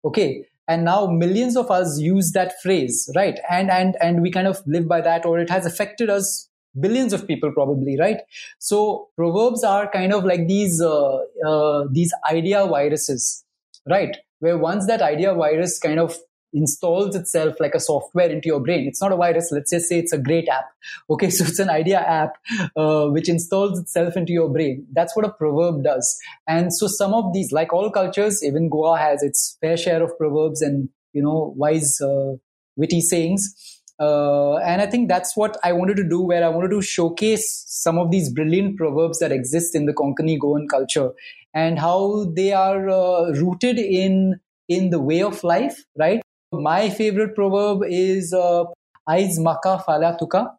[0.05, 0.47] Okay.
[0.69, 3.39] And now millions of us use that phrase, right?
[3.51, 7.13] And, and, and we kind of live by that, or it has affected us billions
[7.13, 8.23] of people probably right
[8.59, 13.45] so proverbs are kind of like these uh, uh, these idea viruses
[13.89, 16.17] right where once that idea virus kind of
[16.55, 18.87] installs itself like a software into your brain.
[18.89, 19.51] It's not a virus.
[19.53, 20.67] Let's just say it's a great app.
[21.11, 21.31] Okay.
[21.35, 22.37] So it's an idea app,
[22.77, 24.87] uh, which installs itself into your brain.
[24.93, 26.17] That's what a proverb does.
[26.47, 30.17] And so some of these, like all cultures, even Goa has its fair share of
[30.17, 32.35] proverbs and, you know, wise, uh,
[32.77, 33.53] witty sayings.
[33.99, 37.65] Uh, and I think that's what I wanted to do, where I wanted to showcase
[37.67, 41.11] some of these brilliant proverbs that exist in the Konkani Goan culture
[41.53, 46.24] and how they are uh, rooted in in the way of life, right?
[46.61, 48.65] My favorite proverb is uh,
[49.09, 50.51] Aiz Maka Fala Tuka,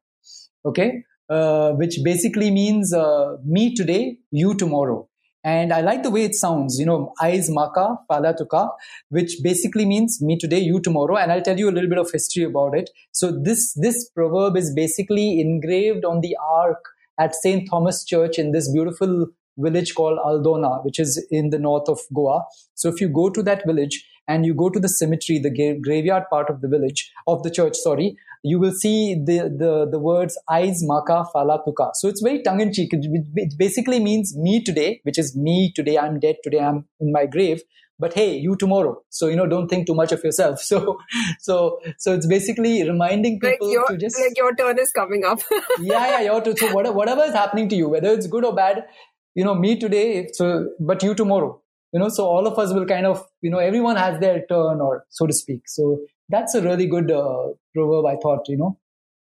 [0.66, 5.08] okay, uh, which basically means uh, me today, you tomorrow.
[5.44, 8.70] And I like the way it sounds, you know, Aiz Maka Fala Tuka,
[9.10, 11.18] which basically means me today, you tomorrow.
[11.18, 12.90] And I'll tell you a little bit of history about it.
[13.12, 16.84] So this, this proverb is basically engraved on the ark
[17.20, 17.70] at St.
[17.70, 19.28] Thomas Church in this beautiful
[19.58, 22.44] village called Aldona, which is in the north of Goa.
[22.74, 25.80] So if you go to that village, and you go to the cemetery, the gra-
[25.80, 30.00] graveyard part of the village, of the church, sorry, you will see the, the, the
[30.00, 31.92] words Aiz Maka Fala Tuka.
[31.96, 32.90] So it's very tongue in cheek.
[32.94, 37.26] It basically means me today, which is me today, I'm dead, today I'm in my
[37.26, 37.62] grave.
[37.98, 39.02] But hey, you tomorrow.
[39.10, 40.60] So, you know, don't think too much of yourself.
[40.64, 41.00] So,
[41.40, 44.20] so, so it's basically reminding people like your, to just.
[44.20, 45.40] Like your turn is coming up.
[45.80, 46.58] yeah, yeah, your turn.
[46.58, 48.86] So whatever, whatever is happening to you, whether it's good or bad,
[49.34, 51.62] you know, me today, so, but you tomorrow
[51.96, 54.82] you know so all of us will kind of you know everyone has their turn
[54.82, 55.62] or so to speak.
[55.66, 58.78] So that's a really good uh, proverb i thought you know.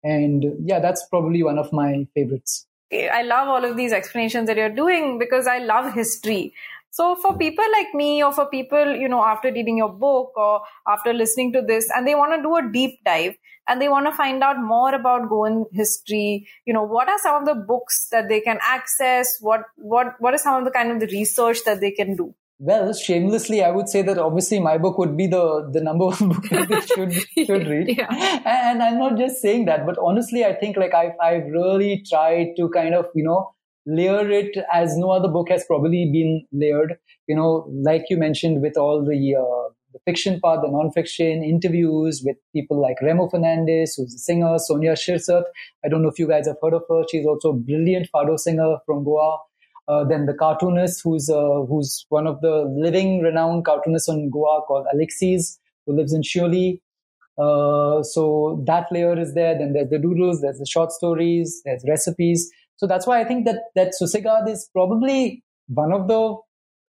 [0.03, 2.65] And yeah that's probably one of my favorites.
[2.93, 6.53] I love all of these explanations that you're doing because i love history.
[6.89, 10.61] So for people like me or for people you know after reading your book or
[10.95, 13.37] after listening to this and they want to do a deep dive
[13.69, 17.35] and they want to find out more about Goan history, you know, what are some
[17.41, 19.37] of the books that they can access?
[19.39, 22.33] What what what is some of the kind of the research that they can do?
[22.59, 26.29] Well, shamelessly, I would say that obviously my book would be the, the number one
[26.29, 27.13] book that should,
[27.45, 27.95] should read.
[27.95, 28.41] yeah.
[28.45, 32.55] And I'm not just saying that, but honestly, I think like I've, I've really tried
[32.57, 33.53] to kind of, you know,
[33.85, 36.97] layer it as no other book has probably been layered.
[37.27, 42.23] You know, like you mentioned with all the, uh, the fiction part, the non-fiction interviews
[42.25, 45.43] with people like Remo Fernandes, who's a singer, Sonia Shirsat.
[45.85, 47.03] I don't know if you guys have heard of her.
[47.09, 49.37] She's also a brilliant fado singer from Goa.
[49.87, 54.61] Uh, then the cartoonist, who's uh, who's one of the living renowned cartoonists in Goa,
[54.67, 56.81] called Alexis, who lives in Shirley.
[57.37, 59.57] Uh, so that layer is there.
[59.57, 62.51] Then there's the doodles, there's the short stories, there's recipes.
[62.77, 66.37] So that's why I think that that Susegad is probably one of the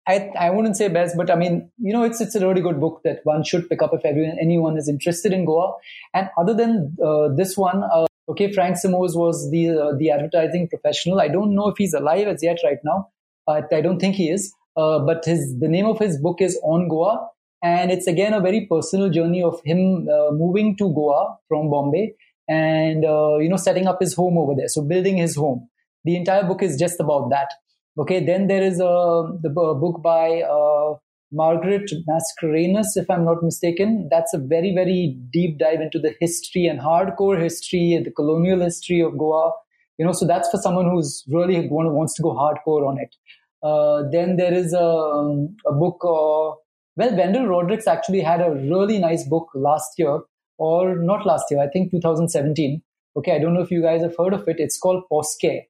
[0.08, 2.80] I, I wouldn't say best, but I mean, you know, it's it's a really good
[2.80, 5.74] book that one should pick up if everyone, anyone is interested in Goa.
[6.14, 10.68] And other than uh, this one, uh, Okay, Frank Simoes was the uh, the advertising
[10.68, 11.20] professional.
[11.20, 13.08] I don't know if he's alive as yet right now.
[13.48, 14.52] Uh, I don't think he is.
[14.76, 17.28] Uh, but his the name of his book is On Goa,
[17.62, 22.14] and it's again a very personal journey of him uh, moving to Goa from Bombay
[22.48, 24.68] and uh, you know setting up his home over there.
[24.68, 25.68] So building his home.
[26.04, 27.50] The entire book is just about that.
[27.98, 30.94] Okay, then there is a the book by uh,
[31.32, 34.08] Margaret Mascarenhas, if I'm not mistaken.
[34.10, 39.00] That's a very very deep dive into the history and hardcore history the colonial history
[39.00, 39.52] of Goa.
[39.98, 43.14] You know, so that's for someone who's really wants to go hardcore on it.
[43.62, 45.98] Uh, then there is a, um, a book.
[46.02, 46.56] Uh,
[46.96, 50.20] well, Wendell Rodricks actually had a really nice book last year,
[50.58, 52.82] or not last year, I think 2017.
[53.16, 54.56] Okay, I don't know if you guys have heard of it.
[54.58, 55.60] It's called Poskem.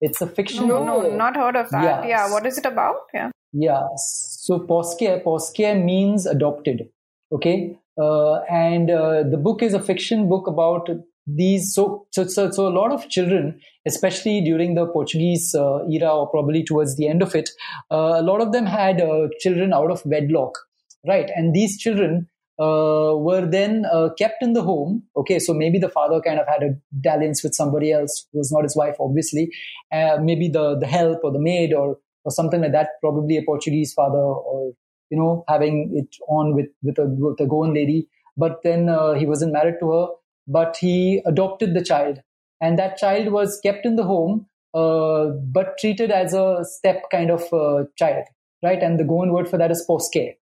[0.00, 0.68] It's a fiction.
[0.68, 1.82] No, no, not heard of that.
[1.82, 2.06] Yeah.
[2.06, 2.96] yeah, what is it about?
[3.12, 3.30] Yeah.
[3.52, 3.86] Yeah.
[3.96, 6.88] So Poskem, Poskem means adopted.
[7.32, 7.78] Okay.
[8.00, 10.88] Uh, and uh, the book is a fiction book about
[11.26, 16.14] these so, so so so a lot of children especially during the portuguese uh, era
[16.14, 17.48] or probably towards the end of it
[17.90, 20.52] uh, a lot of them had uh, children out of wedlock
[21.08, 22.28] right and these children
[22.58, 26.46] uh, were then uh, kept in the home okay so maybe the father kind of
[26.46, 29.50] had a dalliance with somebody else who was not his wife obviously
[29.92, 33.42] uh, maybe the the help or the maid or or something like that probably a
[33.42, 34.72] portuguese father or
[35.10, 38.88] you know having it on with with a with a goan lady but then
[39.18, 40.06] he wasn't married to her
[40.46, 42.20] but he adopted the child.
[42.60, 47.30] And that child was kept in the home, uh, but treated as a step kind
[47.30, 48.24] of uh, child,
[48.62, 48.82] right?
[48.82, 50.36] And the Goan word for that is poske.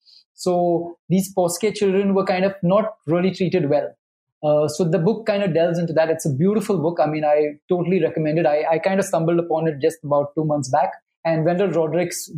[0.45, 3.89] So these poske children were kind of not really treated well.
[4.43, 6.11] Uh, so the book kind of delves into that.
[6.11, 6.99] It's a beautiful book.
[7.05, 8.47] I mean, I totally recommend it.
[8.47, 10.93] I, I kind of stumbled upon it just about two months back.
[11.25, 12.31] And Wendell Rodricks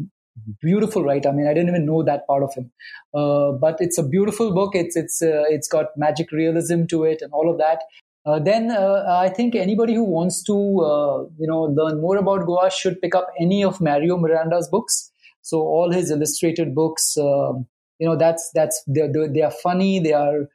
[0.61, 1.29] beautiful writer.
[1.29, 2.71] I mean, I didn't even know that part of him.
[3.15, 4.75] Uh, but it's a beautiful book.
[4.75, 7.83] It's it's uh, it's got magic realism to it and all of that.
[8.27, 12.47] Uh, then uh, I think anybody who wants to uh, you know learn more about
[12.47, 15.11] Goa should pick up any of Mario Miranda's books.
[15.43, 17.67] So all his illustrated books, um,
[18.01, 20.01] you know, that's that's they are funny.
[20.01, 20.49] They are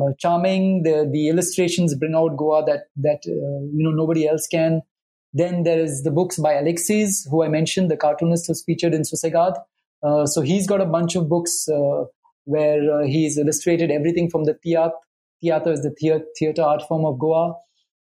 [0.00, 0.84] uh, charming.
[0.84, 4.82] The the illustrations bring out Goa that that you know nobody else can.
[5.34, 9.02] Then there is the books by Alexis, who I mentioned, the cartoonist who's featured in
[9.02, 9.60] Susegad.
[10.02, 12.04] Uh, so he's got a bunch of books uh,
[12.44, 14.90] where uh, he's illustrated everything from the theater,
[15.40, 17.54] theater is the theater, theater art form of Goa,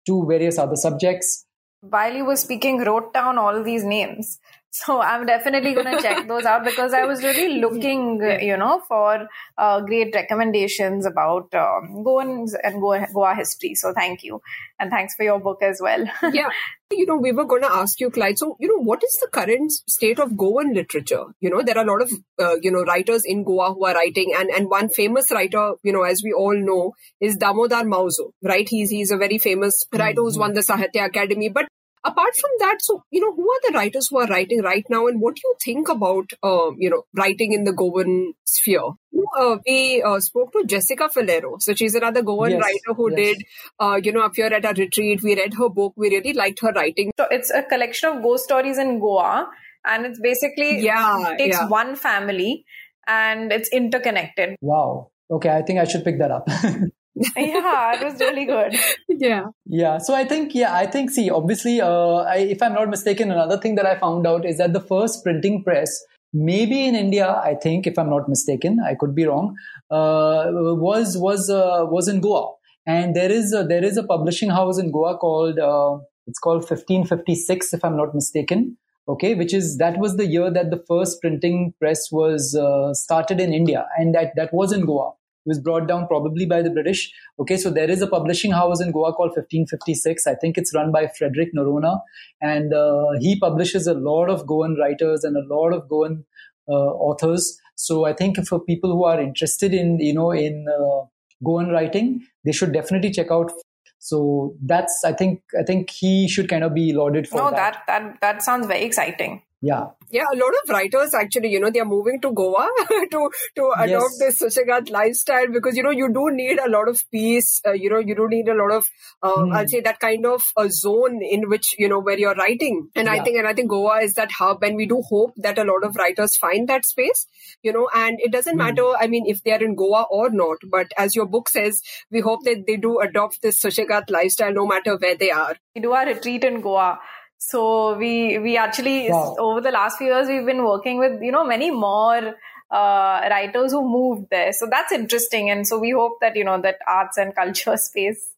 [0.06, 1.46] to various other subjects.
[1.80, 4.38] While you were speaking, wrote down all these names.
[4.84, 8.82] So I'm definitely going to check those out because I was really looking, you know,
[8.86, 12.22] for uh, great recommendations about um, Goa
[12.62, 13.74] and Goa, Goa history.
[13.74, 14.40] So thank you.
[14.78, 16.04] And thanks for your book as well.
[16.32, 16.50] yeah.
[16.90, 18.38] You know, we were going to ask you, Clyde.
[18.38, 21.24] So, you know, what is the current state of Goan literature?
[21.40, 23.94] You know, there are a lot of, uh, you know, writers in Goa who are
[23.94, 28.30] writing, and, and one famous writer, you know, as we all know, is Damodar Mauzo,
[28.42, 28.68] right?
[28.68, 30.20] He's he's a very famous writer mm-hmm.
[30.20, 31.52] who's won the Sahitya Akademi.
[31.52, 31.66] But
[32.06, 35.06] apart from that, so you know, who are the writers who are writing right now,
[35.06, 38.90] and what do you think about uh, you know writing in the Goan sphere?
[39.38, 43.16] Uh, we uh, spoke to Jessica Faleiro, so she's another Goan yes, writer who yes.
[43.16, 43.44] did
[43.80, 45.22] uh, you know appear at a retreat.
[45.22, 45.94] We read her book.
[45.96, 47.12] We really liked her writing.
[47.18, 49.48] So it's a collection of ghost stories in Goa,
[49.84, 51.68] and it's basically yeah, it takes yeah.
[51.68, 52.64] one family
[53.06, 54.56] and it's interconnected.
[54.60, 55.10] Wow.
[55.30, 56.48] Okay, I think I should pick that up.
[57.36, 58.74] yeah, it was really good.
[59.08, 59.46] Yeah.
[59.64, 59.98] Yeah.
[59.98, 63.56] So I think, yeah, I think, see, obviously, uh, I, if I'm not mistaken, another
[63.56, 66.04] thing that I found out is that the first printing press,
[66.34, 69.56] maybe in India, I think, if I'm not mistaken, I could be wrong,
[69.90, 72.52] uh, was was uh, was in Goa,
[72.86, 76.68] and there is a, there is a publishing house in Goa called uh, it's called
[76.68, 78.76] 1556, if I'm not mistaken.
[79.08, 83.40] Okay, which is that was the year that the first printing press was uh, started
[83.40, 85.12] in India, and that that was in Goa
[85.46, 87.12] was brought down probably by the British.
[87.38, 90.26] Okay, so there is a publishing house in Goa called 1556.
[90.26, 92.00] I think it's run by Frederick Noronha,
[92.40, 96.24] and uh, he publishes a lot of Goan writers and a lot of Goan
[96.68, 97.58] uh, authors.
[97.76, 101.06] So I think for people who are interested in you know in uh,
[101.44, 103.52] Goan writing, they should definitely check out
[103.98, 107.82] so that's I think I think he should kind of be lauded for no, that.
[107.86, 109.42] that that that sounds very exciting.
[109.66, 109.86] Yeah.
[110.08, 112.68] Yeah, a lot of writers actually, you know, they are moving to Goa
[113.10, 114.38] to to adopt yes.
[114.38, 117.60] this Susegad lifestyle because you know you do need a lot of peace.
[117.66, 118.86] Uh, you know, you do need a lot of,
[119.22, 119.52] uh, mm.
[119.52, 122.88] I'll say that kind of a zone in which you know where you're writing.
[122.94, 123.14] And yeah.
[123.14, 125.64] I think, and I think Goa is that hub, and we do hope that a
[125.64, 127.26] lot of writers find that space.
[127.62, 128.64] You know, and it doesn't mm.
[128.64, 128.88] matter.
[129.00, 132.20] I mean, if they are in Goa or not, but as your book says, we
[132.20, 135.56] hope that they do adopt this Susegad lifestyle no matter where they are.
[135.74, 137.00] We do our retreat in Goa
[137.38, 139.36] so we we actually wow.
[139.38, 142.34] over the last few years we've been working with you know many more
[142.70, 144.52] uh, writers who moved there.
[144.52, 148.34] So that's interesting, and so we hope that you know that arts and culture space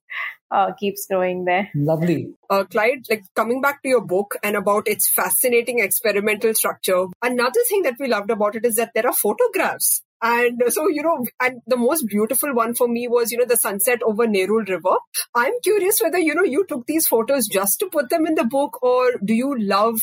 [0.51, 1.71] uh, keeps growing there.
[1.75, 2.35] Lovely.
[2.51, 7.61] Uh, Clyde, like coming back to your book and about its fascinating experimental structure, another
[7.69, 11.25] thing that we loved about it is that there are photographs And so, you know,
[11.41, 14.97] and the most beautiful one for me was, you know, the sunset over Nerul River.
[15.35, 18.45] I'm curious whether, you know, you took these photos just to put them in the
[18.45, 20.01] book or do you love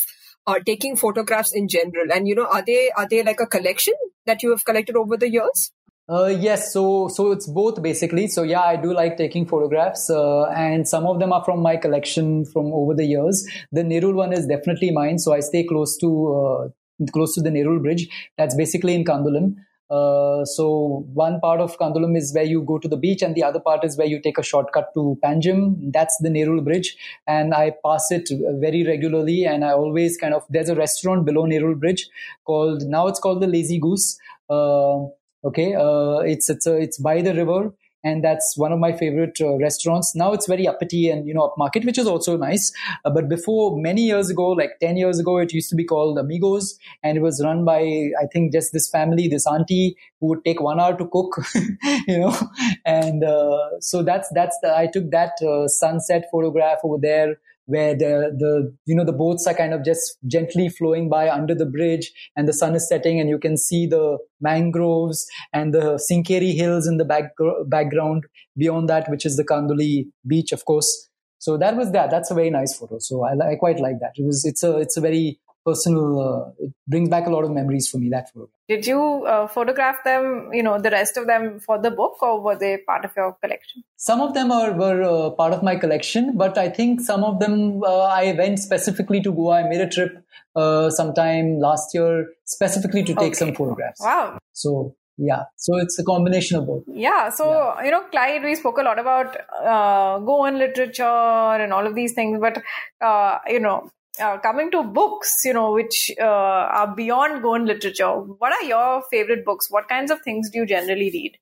[0.48, 2.12] uh, taking photographs in general?
[2.14, 3.94] And, you know, are they, are they like a collection
[4.26, 5.72] that you have collected over the years?
[6.08, 8.28] Uh, yes, so so it's both basically.
[8.28, 11.78] So yeah, I do like taking photographs, uh, and some of them are from my
[11.78, 13.44] collection from over the years.
[13.72, 16.70] The Nerul one is definitely mine, so I stay close to
[17.02, 18.08] uh, close to the Nerul Bridge.
[18.38, 19.56] That's basically in Candolim.
[19.90, 23.44] Uh, so one part of Candolim is where you go to the beach, and the
[23.44, 25.92] other part is where you take a shortcut to Panjim.
[25.92, 26.96] That's the Nerul Bridge,
[27.28, 28.30] and I pass it
[28.60, 29.46] very regularly.
[29.46, 32.08] And I always kind of there's a restaurant below Nerul Bridge
[32.46, 34.18] called now it's called the Lazy Goose.
[34.50, 35.06] Uh,
[35.46, 37.72] Okay, uh, it's it's uh, it's by the river,
[38.06, 40.16] and that's one of my favorite uh, restaurants.
[40.16, 42.72] Now it's very uppity and you know upmarket, which is also nice.
[43.04, 46.18] Uh, but before many years ago, like ten years ago, it used to be called
[46.20, 47.80] Amigos, and it was run by
[48.22, 51.40] I think just this family, this auntie who would take one hour to cook,
[52.08, 52.38] you know,
[52.86, 57.96] and uh, so that's that's the, I took that uh, sunset photograph over there where
[57.96, 61.66] the the you know the boats are kind of just gently flowing by under the
[61.66, 66.56] bridge and the sun is setting and you can see the mangroves and the Sinquerim
[66.56, 67.32] hills in the back,
[67.68, 68.26] background
[68.58, 71.10] beyond that which is the Candolim beach of course.
[71.40, 72.10] So that was that.
[72.10, 72.98] That's a very nice photo.
[73.00, 74.14] So I, I quite like that.
[74.16, 77.52] It was it's a it's a very personal uh, it brings back a lot of
[77.52, 81.28] memories for me that photo did you uh, photograph them you know the rest of
[81.28, 83.84] them for the book or were they part of your collection?
[83.96, 87.40] Some of them are were uh, part of my collection but i think some of
[87.40, 89.56] them uh, i went specifically to goa.
[89.56, 90.24] I made a trip
[90.56, 93.34] uh, sometime last year specifically to take okay.
[93.34, 94.02] some photographs.
[94.02, 94.38] Wow.
[94.54, 95.44] So yeah.
[95.56, 96.84] So it's a combination of both.
[96.88, 97.30] Yeah.
[97.30, 97.86] So yeah.
[97.86, 102.14] you know clyde we spoke a lot about uh, goan literature and all of these
[102.14, 102.62] things but
[103.02, 103.90] uh, you know
[104.20, 109.04] uh, coming to books, you know, which uh, are beyond Goan literature, what are your
[109.12, 109.68] favorite books?
[109.70, 111.38] What kinds of things do you generally read?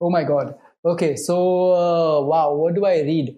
[0.00, 0.54] Oh my God.
[0.84, 3.36] Okay, so uh, wow, what do I read?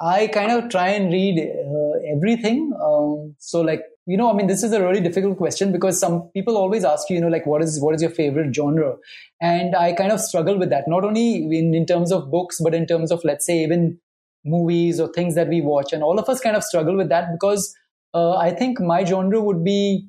[0.00, 2.72] I kind of try and read uh, everything.
[2.82, 6.22] Um, so, like, you know, I mean, this is a really difficult question because some
[6.34, 8.96] people always ask you, you know, like, what is what is your favorite genre?
[9.40, 12.74] And I kind of struggle with that, not only in, in terms of books, but
[12.74, 13.98] in terms of, let's say, even
[14.44, 15.92] movies or things that we watch.
[15.92, 17.74] And all of us kind of struggle with that because
[18.14, 20.08] uh, I think my genre would be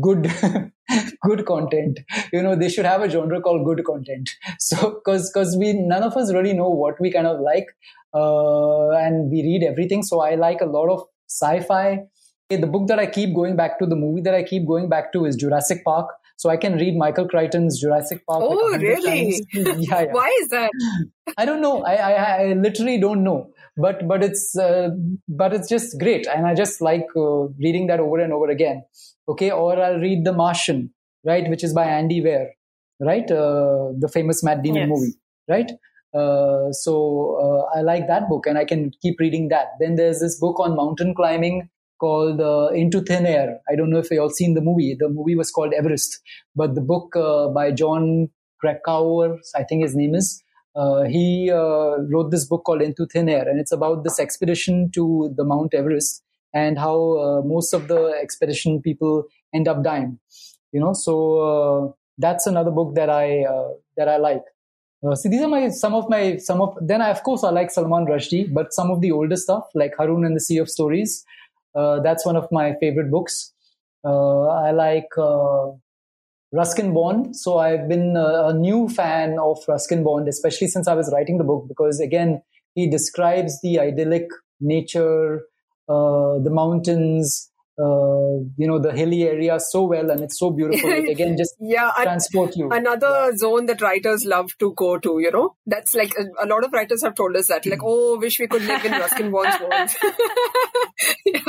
[0.00, 0.30] good
[1.22, 2.00] good content
[2.32, 6.02] you know they should have a genre called good content so because because we none
[6.02, 7.66] of us really know what we kind of like
[8.14, 12.00] uh, and we read everything so i like a lot of sci-fi
[12.50, 15.12] the book that i keep going back to the movie that i keep going back
[15.12, 18.42] to is jurassic park so I can read Michael Crichton's Jurassic Park.
[18.42, 19.40] Oh, like really?
[19.52, 20.04] yeah, yeah.
[20.10, 20.70] Why is that?
[21.38, 21.84] I don't know.
[21.84, 24.90] I, I, I literally don't know but but it's uh,
[25.28, 26.26] but it's just great.
[26.26, 28.84] And i just like uh, reading that over and over again.
[29.28, 30.92] Okay or i'll read the martian
[31.24, 32.50] right which is by andy weir
[33.00, 33.30] right?
[33.30, 34.88] Uh, the famous matt damon yes.
[34.88, 35.14] movie
[35.48, 35.72] right?
[36.14, 36.92] Uh, so
[37.42, 39.68] uh, i like that book and i can keep reading that.
[39.80, 41.68] Then there's this book on mountain climbing
[41.98, 43.60] called uh, into thin air.
[43.68, 44.94] I don't know if you all seen the movie.
[44.98, 46.20] The movie was called everest.
[46.54, 47.14] But the book
[47.54, 48.28] by jon
[48.64, 50.42] krakauer i think his name is
[51.06, 55.32] he uh, wrote this book called Into Thin Air, and it's about this expedition to
[55.36, 56.22] the Mount Everest
[56.54, 60.18] and how uh, most of the expedition people end up dying.
[60.72, 64.42] You know, so uh, that's another book that I uh, that I like.
[65.06, 66.76] Uh, see, these are my some of my some of.
[66.80, 69.94] Then I of course I like Salman Rushdie, but some of the older stuff like
[69.98, 71.24] Harun and the Sea of Stories.
[71.74, 73.52] that's one of my favorite books.
[74.04, 75.08] I like
[76.54, 77.36] Ruskin Bond.
[77.36, 81.38] So I've been a, a, new fan of Ruskin Bond, especially since I was writing
[81.38, 82.42] the book, because again,
[82.74, 84.28] he describes the idyllic
[84.60, 85.42] nature,
[85.88, 90.90] uh, the mountains, uh, you know, the hilly area so well, and it's so beautiful.
[90.90, 92.70] It again just yeah, transport you.
[92.70, 93.36] Another yeah.
[93.36, 96.72] zone that writers love to go to, you know, that's like a, a lot of
[96.72, 99.90] writers have told us that, like, oh, wish we could live in Ruskin Bond's world.
[101.26, 101.40] yeah.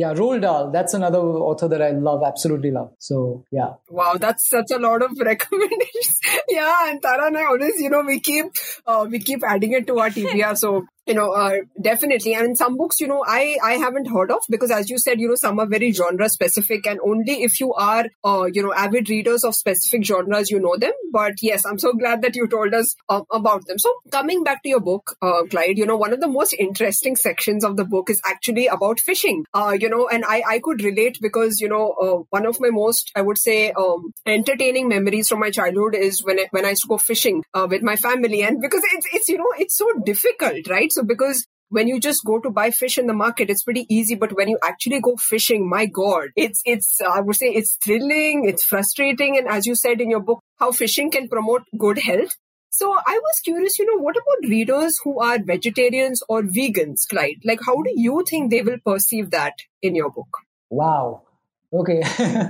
[0.00, 0.70] Yeah, Roald Dahl.
[0.70, 2.92] That's another author that I love, absolutely love.
[2.98, 3.72] So yeah.
[3.90, 6.20] Wow, that's such a lot of recommendations.
[6.48, 8.46] yeah, and Tara and I always, you know, we keep
[8.86, 10.56] uh, we keep adding it to our TBR.
[10.56, 12.34] So you know, uh, definitely.
[12.34, 15.26] And some books, you know, I, I haven't heard of because as you said, you
[15.26, 19.10] know, some are very genre specific and only if you are, uh, you know, avid
[19.10, 20.92] readers of specific genres, you know them.
[21.12, 23.80] But yes, I'm so glad that you told us uh, about them.
[23.80, 27.16] So coming back to your book, uh, Clyde, you know, one of the most interesting
[27.16, 30.84] sections of the book is actually about fishing, uh, you know, and I, I could
[30.84, 35.28] relate because, you know, uh, one of my most, I would say, um, entertaining memories
[35.28, 38.42] from my childhood is when I, when I used to go fishing, with my family
[38.42, 40.90] and because it's, it's, you know, it's so difficult, right?
[40.92, 43.86] So so because when you just go to buy fish in the market, it's pretty
[43.88, 44.16] easy.
[44.16, 48.44] But when you actually go fishing, my God, it's, it's, I would say it's thrilling,
[48.46, 49.38] it's frustrating.
[49.38, 52.36] And as you said in your book, how fishing can promote good health.
[52.70, 57.40] So I was curious, you know, what about readers who are vegetarians or vegans, Clyde?
[57.44, 60.28] Like, how do you think they will perceive that in your book?
[60.68, 61.22] Wow.
[61.72, 62.02] Okay.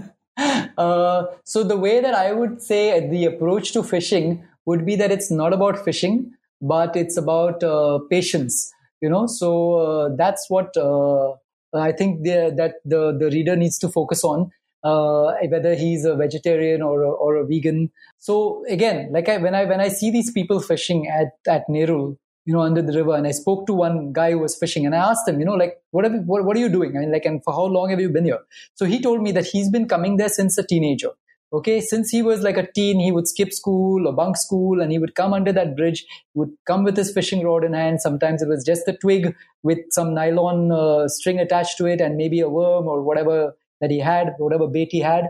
[0.79, 5.11] uh, so the way that I would say the approach to fishing would be that
[5.11, 8.73] it's not about fishing, but it's about uh, patience.
[9.01, 11.33] You know, so uh, that's what uh,
[11.75, 14.51] I think the, that the the reader needs to focus on
[14.83, 17.91] uh, whether he's a vegetarian or a, or a vegan.
[18.19, 22.17] So again, like I, when I when I see these people fishing at at Nerul,
[22.45, 24.95] you know, under the river, and I spoke to one guy who was fishing, and
[24.95, 26.97] I asked him, you know, like what are, what, what are you doing?
[26.97, 28.41] I mean, like, and for how long have you been here?
[28.75, 31.11] So he told me that he's been coming there since a teenager.
[31.53, 34.93] Okay, since he was like a teen, he would skip school or bunk school, and
[34.93, 36.07] he would come under that bridge.
[36.35, 38.01] would come with his fishing rod in hand.
[38.01, 39.35] Sometimes it was just a twig
[39.65, 43.91] with some nylon uh, string attached to it, and maybe a worm or whatever that
[43.91, 45.29] he had, whatever bait he had.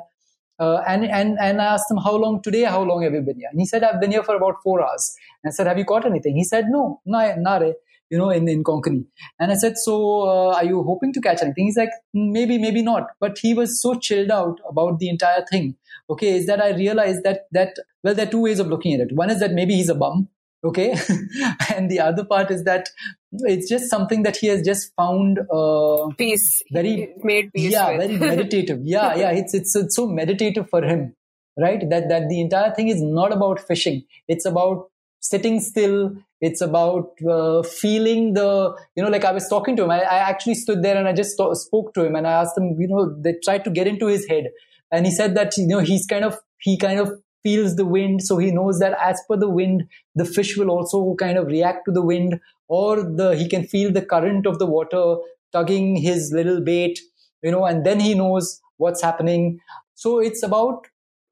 [0.58, 3.38] Uh, and, and, and I asked him, how long today, how long have you been
[3.38, 3.48] here?
[3.50, 5.16] And he said, I've been here for about four hours.
[5.42, 6.36] And I said, have you caught anything?
[6.36, 7.74] He said, no, nare,
[8.10, 9.06] you know, in, in Konkani.
[9.38, 11.64] And I said, so uh, are you hoping to catch anything?
[11.64, 13.06] He's like, maybe, maybe not.
[13.20, 15.76] But he was so chilled out about the entire thing.
[16.11, 16.36] Okay.
[16.36, 19.14] Is that I realized that, that, well, there are two ways of looking at it.
[19.14, 20.28] One is that maybe he's a bum
[20.62, 20.94] okay?
[21.74, 22.88] And the other part is that
[23.32, 26.62] it's just something that he has just found uh, peace.
[26.72, 28.08] very made peace yeah with.
[28.08, 28.80] very meditative.
[28.82, 31.14] Yeah yeah it's, it's it's so meditative for him
[31.58, 31.88] right?
[31.90, 34.04] That that the entire thing is not about fishing.
[34.28, 34.88] It's about
[35.20, 36.16] sitting still.
[36.40, 39.90] It's about uh, feeling the you know like i was talking to him.
[39.90, 42.76] I, I actually stood there and i just spoke to him and i asked him
[42.78, 44.48] you know they tried to get into his head
[44.91, 47.11] and he said that you know he's kind of he kind of
[47.43, 49.84] feels the wind so he knows that as per the wind
[50.14, 52.38] the fish will also kind of react to the wind
[52.68, 55.16] or the he can feel the current of the water
[55.53, 56.99] tugging his little bait
[57.43, 59.61] you know and then he knows what's happening.
[59.95, 60.86] So it's about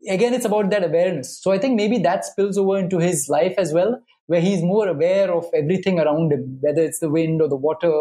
[0.09, 1.41] again it's about that awareness.
[1.43, 4.87] So i think maybe that spills over into his life as well where he's more
[4.89, 7.93] aware of everything around him whether it's the wind or the water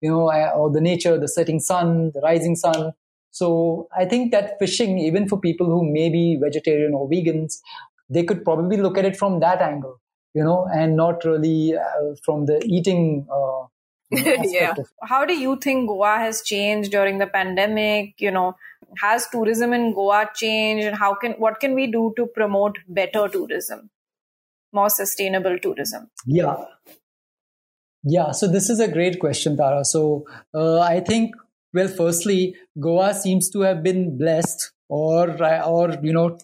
[0.00, 2.92] you know uh, or the nature the setting sun the rising sun
[3.36, 7.58] so I think that fishing, even for people who may be vegetarian or vegans,
[8.08, 10.00] they could probably look at it from that angle,
[10.32, 13.26] you know, and not really uh, from the eating.
[13.30, 13.66] Uh,
[14.10, 14.72] yeah.
[15.02, 18.14] How do you think Goa has changed during the pandemic?
[18.16, 18.56] You know,
[19.02, 23.28] has tourism in Goa changed, and how can what can we do to promote better
[23.28, 23.90] tourism,
[24.72, 26.08] more sustainable tourism?
[26.24, 26.56] Yeah.
[28.08, 29.84] Yeah, so this is a great question, Tara.
[29.84, 30.24] So
[30.54, 31.34] uh, I think
[31.76, 35.30] well, firstly, Goa seems to have been blessed, or
[35.64, 36.38] or you know,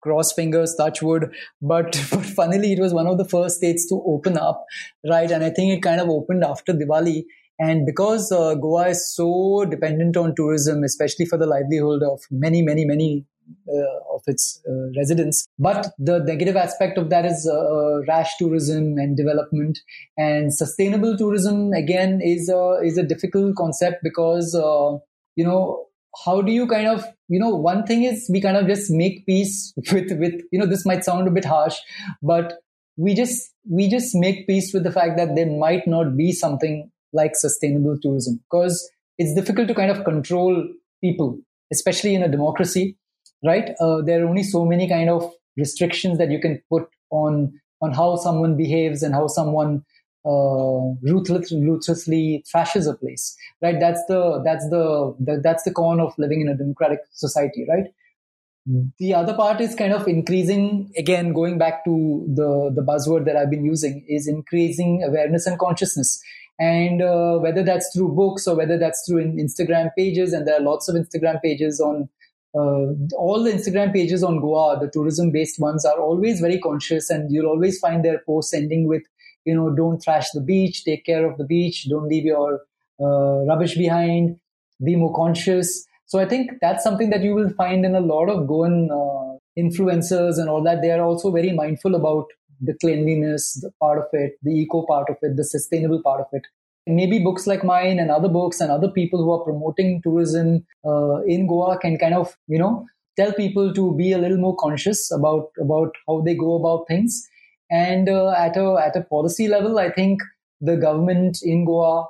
[0.00, 1.26] cross fingers, touch wood.
[1.60, 4.64] But but funnily, it was one of the first states to open up,
[5.08, 5.30] right?
[5.30, 7.24] And I think it kind of opened after Diwali.
[7.60, 12.62] And because uh, Goa is so dependent on tourism, especially for the livelihood of many,
[12.62, 13.24] many, many
[13.68, 15.46] uh, of its uh, residents.
[15.58, 19.78] But the negative aspect of that is uh, rash tourism and development.
[20.16, 24.54] And sustainable tourism again is a is a difficult concept because
[25.36, 25.88] you know
[26.24, 29.24] how do you kind of you know one thing is we kind of just make
[29.26, 31.76] peace with with you know this might sound a bit harsh
[32.22, 32.54] but
[32.96, 36.90] we just we just make peace with the fact that there might not be something
[37.12, 40.66] like sustainable tourism because it's difficult to kind of control
[41.00, 41.38] people
[41.72, 42.96] especially in a democracy
[43.44, 43.70] right?
[43.80, 47.92] Uh, there are only so many kind of restrictions that you can put on on
[47.92, 49.84] how someone behaves and how someone
[50.26, 53.78] uh, ruthless, ruthlessly trashes a place, right?
[53.78, 57.86] That's the that's the, the that's the con of living in a democratic society, right?
[58.98, 63.36] The other part is kind of increasing again, going back to the the buzzword that
[63.36, 66.20] I've been using is increasing awareness and consciousness.
[66.60, 70.60] And uh, whether that's through books or whether that's through Instagram pages, and there are
[70.60, 72.08] lots of Instagram pages on
[72.54, 77.10] uh, all the Instagram pages on Goa, the tourism based ones, are always very conscious,
[77.10, 79.02] and you'll always find their posts ending with,
[79.44, 82.60] you know, don't trash the beach, take care of the beach, don't leave your
[83.00, 84.38] uh, rubbish behind,
[84.84, 85.86] be more conscious.
[86.06, 89.38] So I think that's something that you will find in a lot of Goan uh,
[89.60, 90.80] influencers and all that.
[90.80, 92.26] They are also very mindful about
[92.60, 96.26] the cleanliness the part of it, the eco part of it, the sustainable part of
[96.32, 96.42] it
[96.96, 101.22] maybe books like mine and other books and other people who are promoting tourism uh,
[101.22, 102.86] in Goa can kind of, you know,
[103.16, 107.26] tell people to be a little more conscious about about how they go about things.
[107.70, 110.20] And uh, at a at a policy level, I think
[110.60, 112.06] the government in Goa,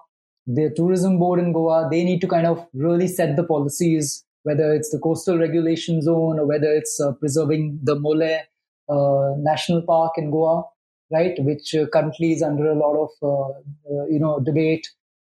[0.46, 4.72] the tourism board in Goa, they need to kind of really set the policies, whether
[4.72, 8.40] it's the coastal regulation zone or whether it's uh, preserving the Mollem
[8.88, 10.64] uh, National Park in Goa
[11.10, 13.48] right, which uh, currently is under a lot of uh,
[13.94, 14.86] uh, you know debate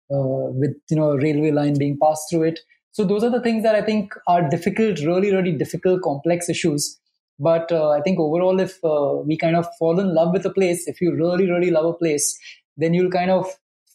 [0.10, 2.60] with you know a railway line being passed through it.
[2.92, 7.00] So those are the things that I think are difficult, really, really difficult, complex issues
[7.38, 10.50] But uh, I think overall, if uh, we kind of fall in love with a
[10.50, 12.38] place, if you really, really love a place,
[12.78, 13.46] then you'll kind of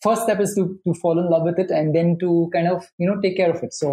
[0.02, 2.84] first step is to, to fall in love with it and then to kind of
[2.98, 3.92] you know take care of it so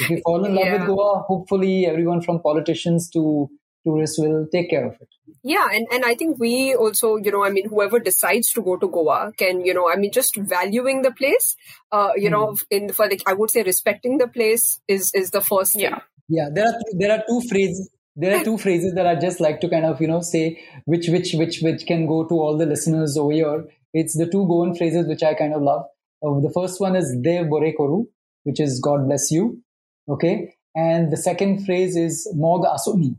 [0.00, 0.78] if you fall in love Yeah.
[0.78, 3.48] with goa hopefully everyone from politicians to
[3.84, 5.08] tourists will take care of it.
[5.44, 8.76] Yeah, and, and I think we also, you know, I mean, whoever decides to go
[8.76, 11.56] to Goa can, you know, I mean, just valuing the place,
[11.90, 15.40] uh, you know, in for like, I would say respecting the place is is the
[15.40, 15.82] first thing.
[15.82, 16.00] Yeah.
[16.28, 19.60] yeah there are there are two phrases there are two phrases that i just like
[19.60, 20.44] to kind of you know say
[20.84, 23.64] which which which which can go to all the listeners over here.
[23.94, 25.84] It's the two goan phrases which i kind of love.
[26.24, 28.06] Uh, the first one is dev bore koru
[28.44, 29.60] which is god bless you
[30.08, 30.54] okay?
[30.74, 33.16] And the second phrase is mog asuni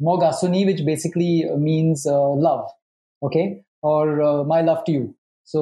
[0.00, 2.66] mog asuni which basically uh, means uh, love
[3.22, 5.60] okay or uh, my love to you so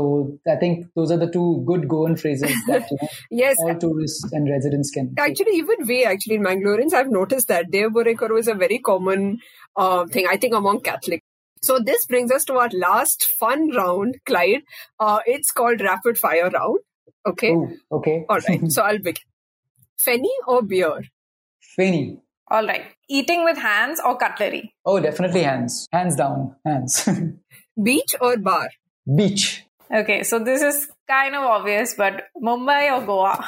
[0.52, 4.32] i think those are the two good goan phrases that you know, Yes, all tourists
[4.32, 5.24] and residents can take.
[5.24, 9.38] Actually, even we, actually, in Mangaloreans, I've noticed that Dev Borekaru is a very common
[9.76, 11.24] uh, thing, I think, among Catholics.
[11.62, 14.62] So this brings us to our last fun round, Clyde.
[15.00, 16.78] Uh, it's called Rapid Fire Round.
[17.26, 17.50] Okay.
[17.50, 18.70] Oh, okay All right.
[18.70, 19.24] so I'll begin.
[19.98, 21.02] Fenny or beer?
[21.60, 22.20] Fanny.
[22.48, 22.84] All right.
[23.08, 24.74] Eating with hands or cutlery?
[24.84, 25.88] Oh, definitely hands.
[25.92, 26.54] Hands down.
[26.64, 27.08] Hands.
[27.82, 28.68] Beach or bar?
[29.16, 29.64] Beach.
[29.92, 33.44] Okay, so this is kind of obvious, but Mumbai or Goa?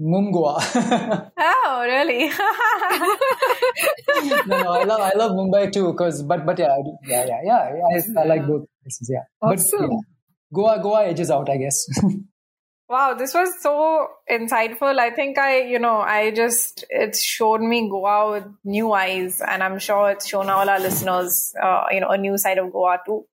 [0.00, 1.30] Mumgoa.
[1.70, 2.28] Oh, really?
[4.46, 5.92] no, no, I love, I love Mumbai too.
[5.94, 6.74] Cause, but, but yeah,
[7.04, 7.70] yeah, yeah, yeah.
[7.76, 9.10] yeah I, I like both places.
[9.12, 9.22] Yeah.
[9.40, 9.80] Awesome.
[9.80, 9.98] But yeah,
[10.52, 11.86] Goa, Goa edges out, I guess.
[12.88, 14.98] Wow, this was so insightful.
[14.98, 19.62] I think I, you know, I just, it's shown me Goa with new eyes, and
[19.62, 22.98] I'm sure it's shown all our listeners, uh, you know, a new side of Goa
[23.04, 23.26] too.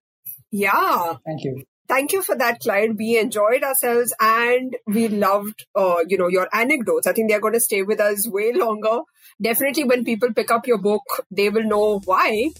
[0.50, 1.14] Yeah.
[1.24, 1.64] Thank you.
[1.88, 2.96] Thank you for that, Clyde.
[2.98, 7.06] We enjoyed ourselves and we loved, uh, you know, your anecdotes.
[7.06, 9.02] I think they're going to stay with us way longer.
[9.40, 12.50] Definitely when people pick up your book, they will know why.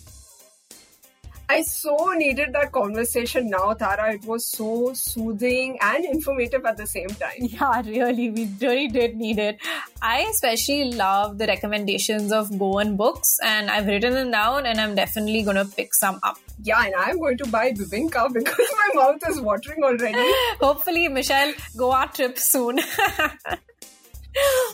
[1.48, 4.14] I so needed that conversation now, Tara.
[4.14, 7.38] It was so soothing and informative at the same time.
[7.38, 9.58] Yeah, really, we really did need it.
[10.02, 14.94] I especially love the recommendations of Goan books, and I've written them down, and I'm
[14.94, 16.38] definitely going to pick some up.
[16.62, 20.32] Yeah, and I'm going to buy Bebinca because my mouth is watering already.
[20.60, 22.80] Hopefully, Michelle, go Goa trip soon.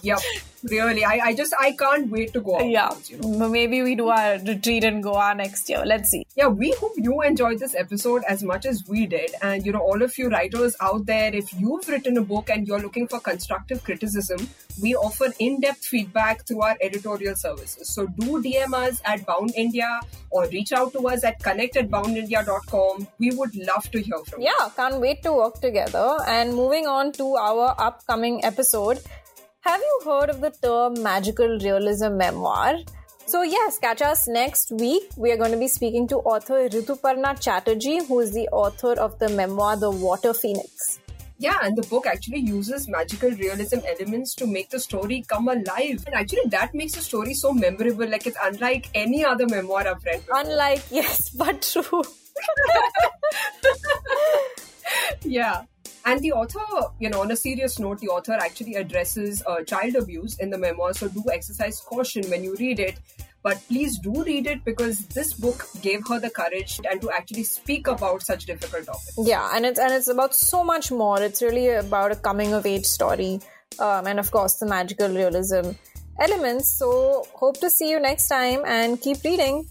[0.03, 0.19] yep,
[0.65, 1.05] really.
[1.05, 2.69] I, I just, I can't wait to go out.
[2.69, 3.49] yeah, You know.
[3.49, 5.83] maybe we do our retreat in Goa next year.
[5.85, 6.27] Let's see.
[6.37, 9.81] yeah we hope you enjoyed this episode as much as we did and you know
[9.89, 13.19] all of you writers out there if you've written a book and you're looking for
[13.27, 14.47] constructive criticism
[14.85, 19.91] we offer in-depth feedback through our editorial services so do dm us at bound india
[20.31, 24.41] or reach out to us at connect at boundindia.com we would love to hear from
[24.41, 26.09] you Yeah, can't wait to work together.
[26.27, 28.99] And moving on to our upcoming episode,
[29.63, 32.77] have you heard of the term magical realism memoir?
[33.27, 35.05] So, yes, catch us next week.
[35.17, 39.19] We are going to be speaking to author Rituparna Chatterjee, who is the author of
[39.21, 40.99] the memoir The Water Phoenix.
[41.45, 46.05] yeah and the book actually uses magical realism elements to make the story come alive
[46.07, 50.05] and actually that makes the story so memorable like it's unlike any other memoir i've
[50.11, 50.39] read before.
[50.43, 52.03] Unlike, yes, but true.
[55.25, 55.63] Yeah.
[56.05, 59.95] And the author, you know, on a serious note, the author actually addresses uh, child
[59.95, 60.95] abuse in the memoir.
[60.95, 62.99] So do exercise caution when you read it.
[63.43, 67.43] But please do read it because this book gave her the courage and to actually
[67.43, 69.19] speak about such difficult topics.
[69.19, 71.21] Yeah, and it's and it's about so much more.
[71.21, 73.41] It's really about a coming of age story,
[73.81, 75.73] um, and of course the magical realism
[76.21, 76.71] elements.
[76.71, 79.69] So hope to see you next time and keep reading.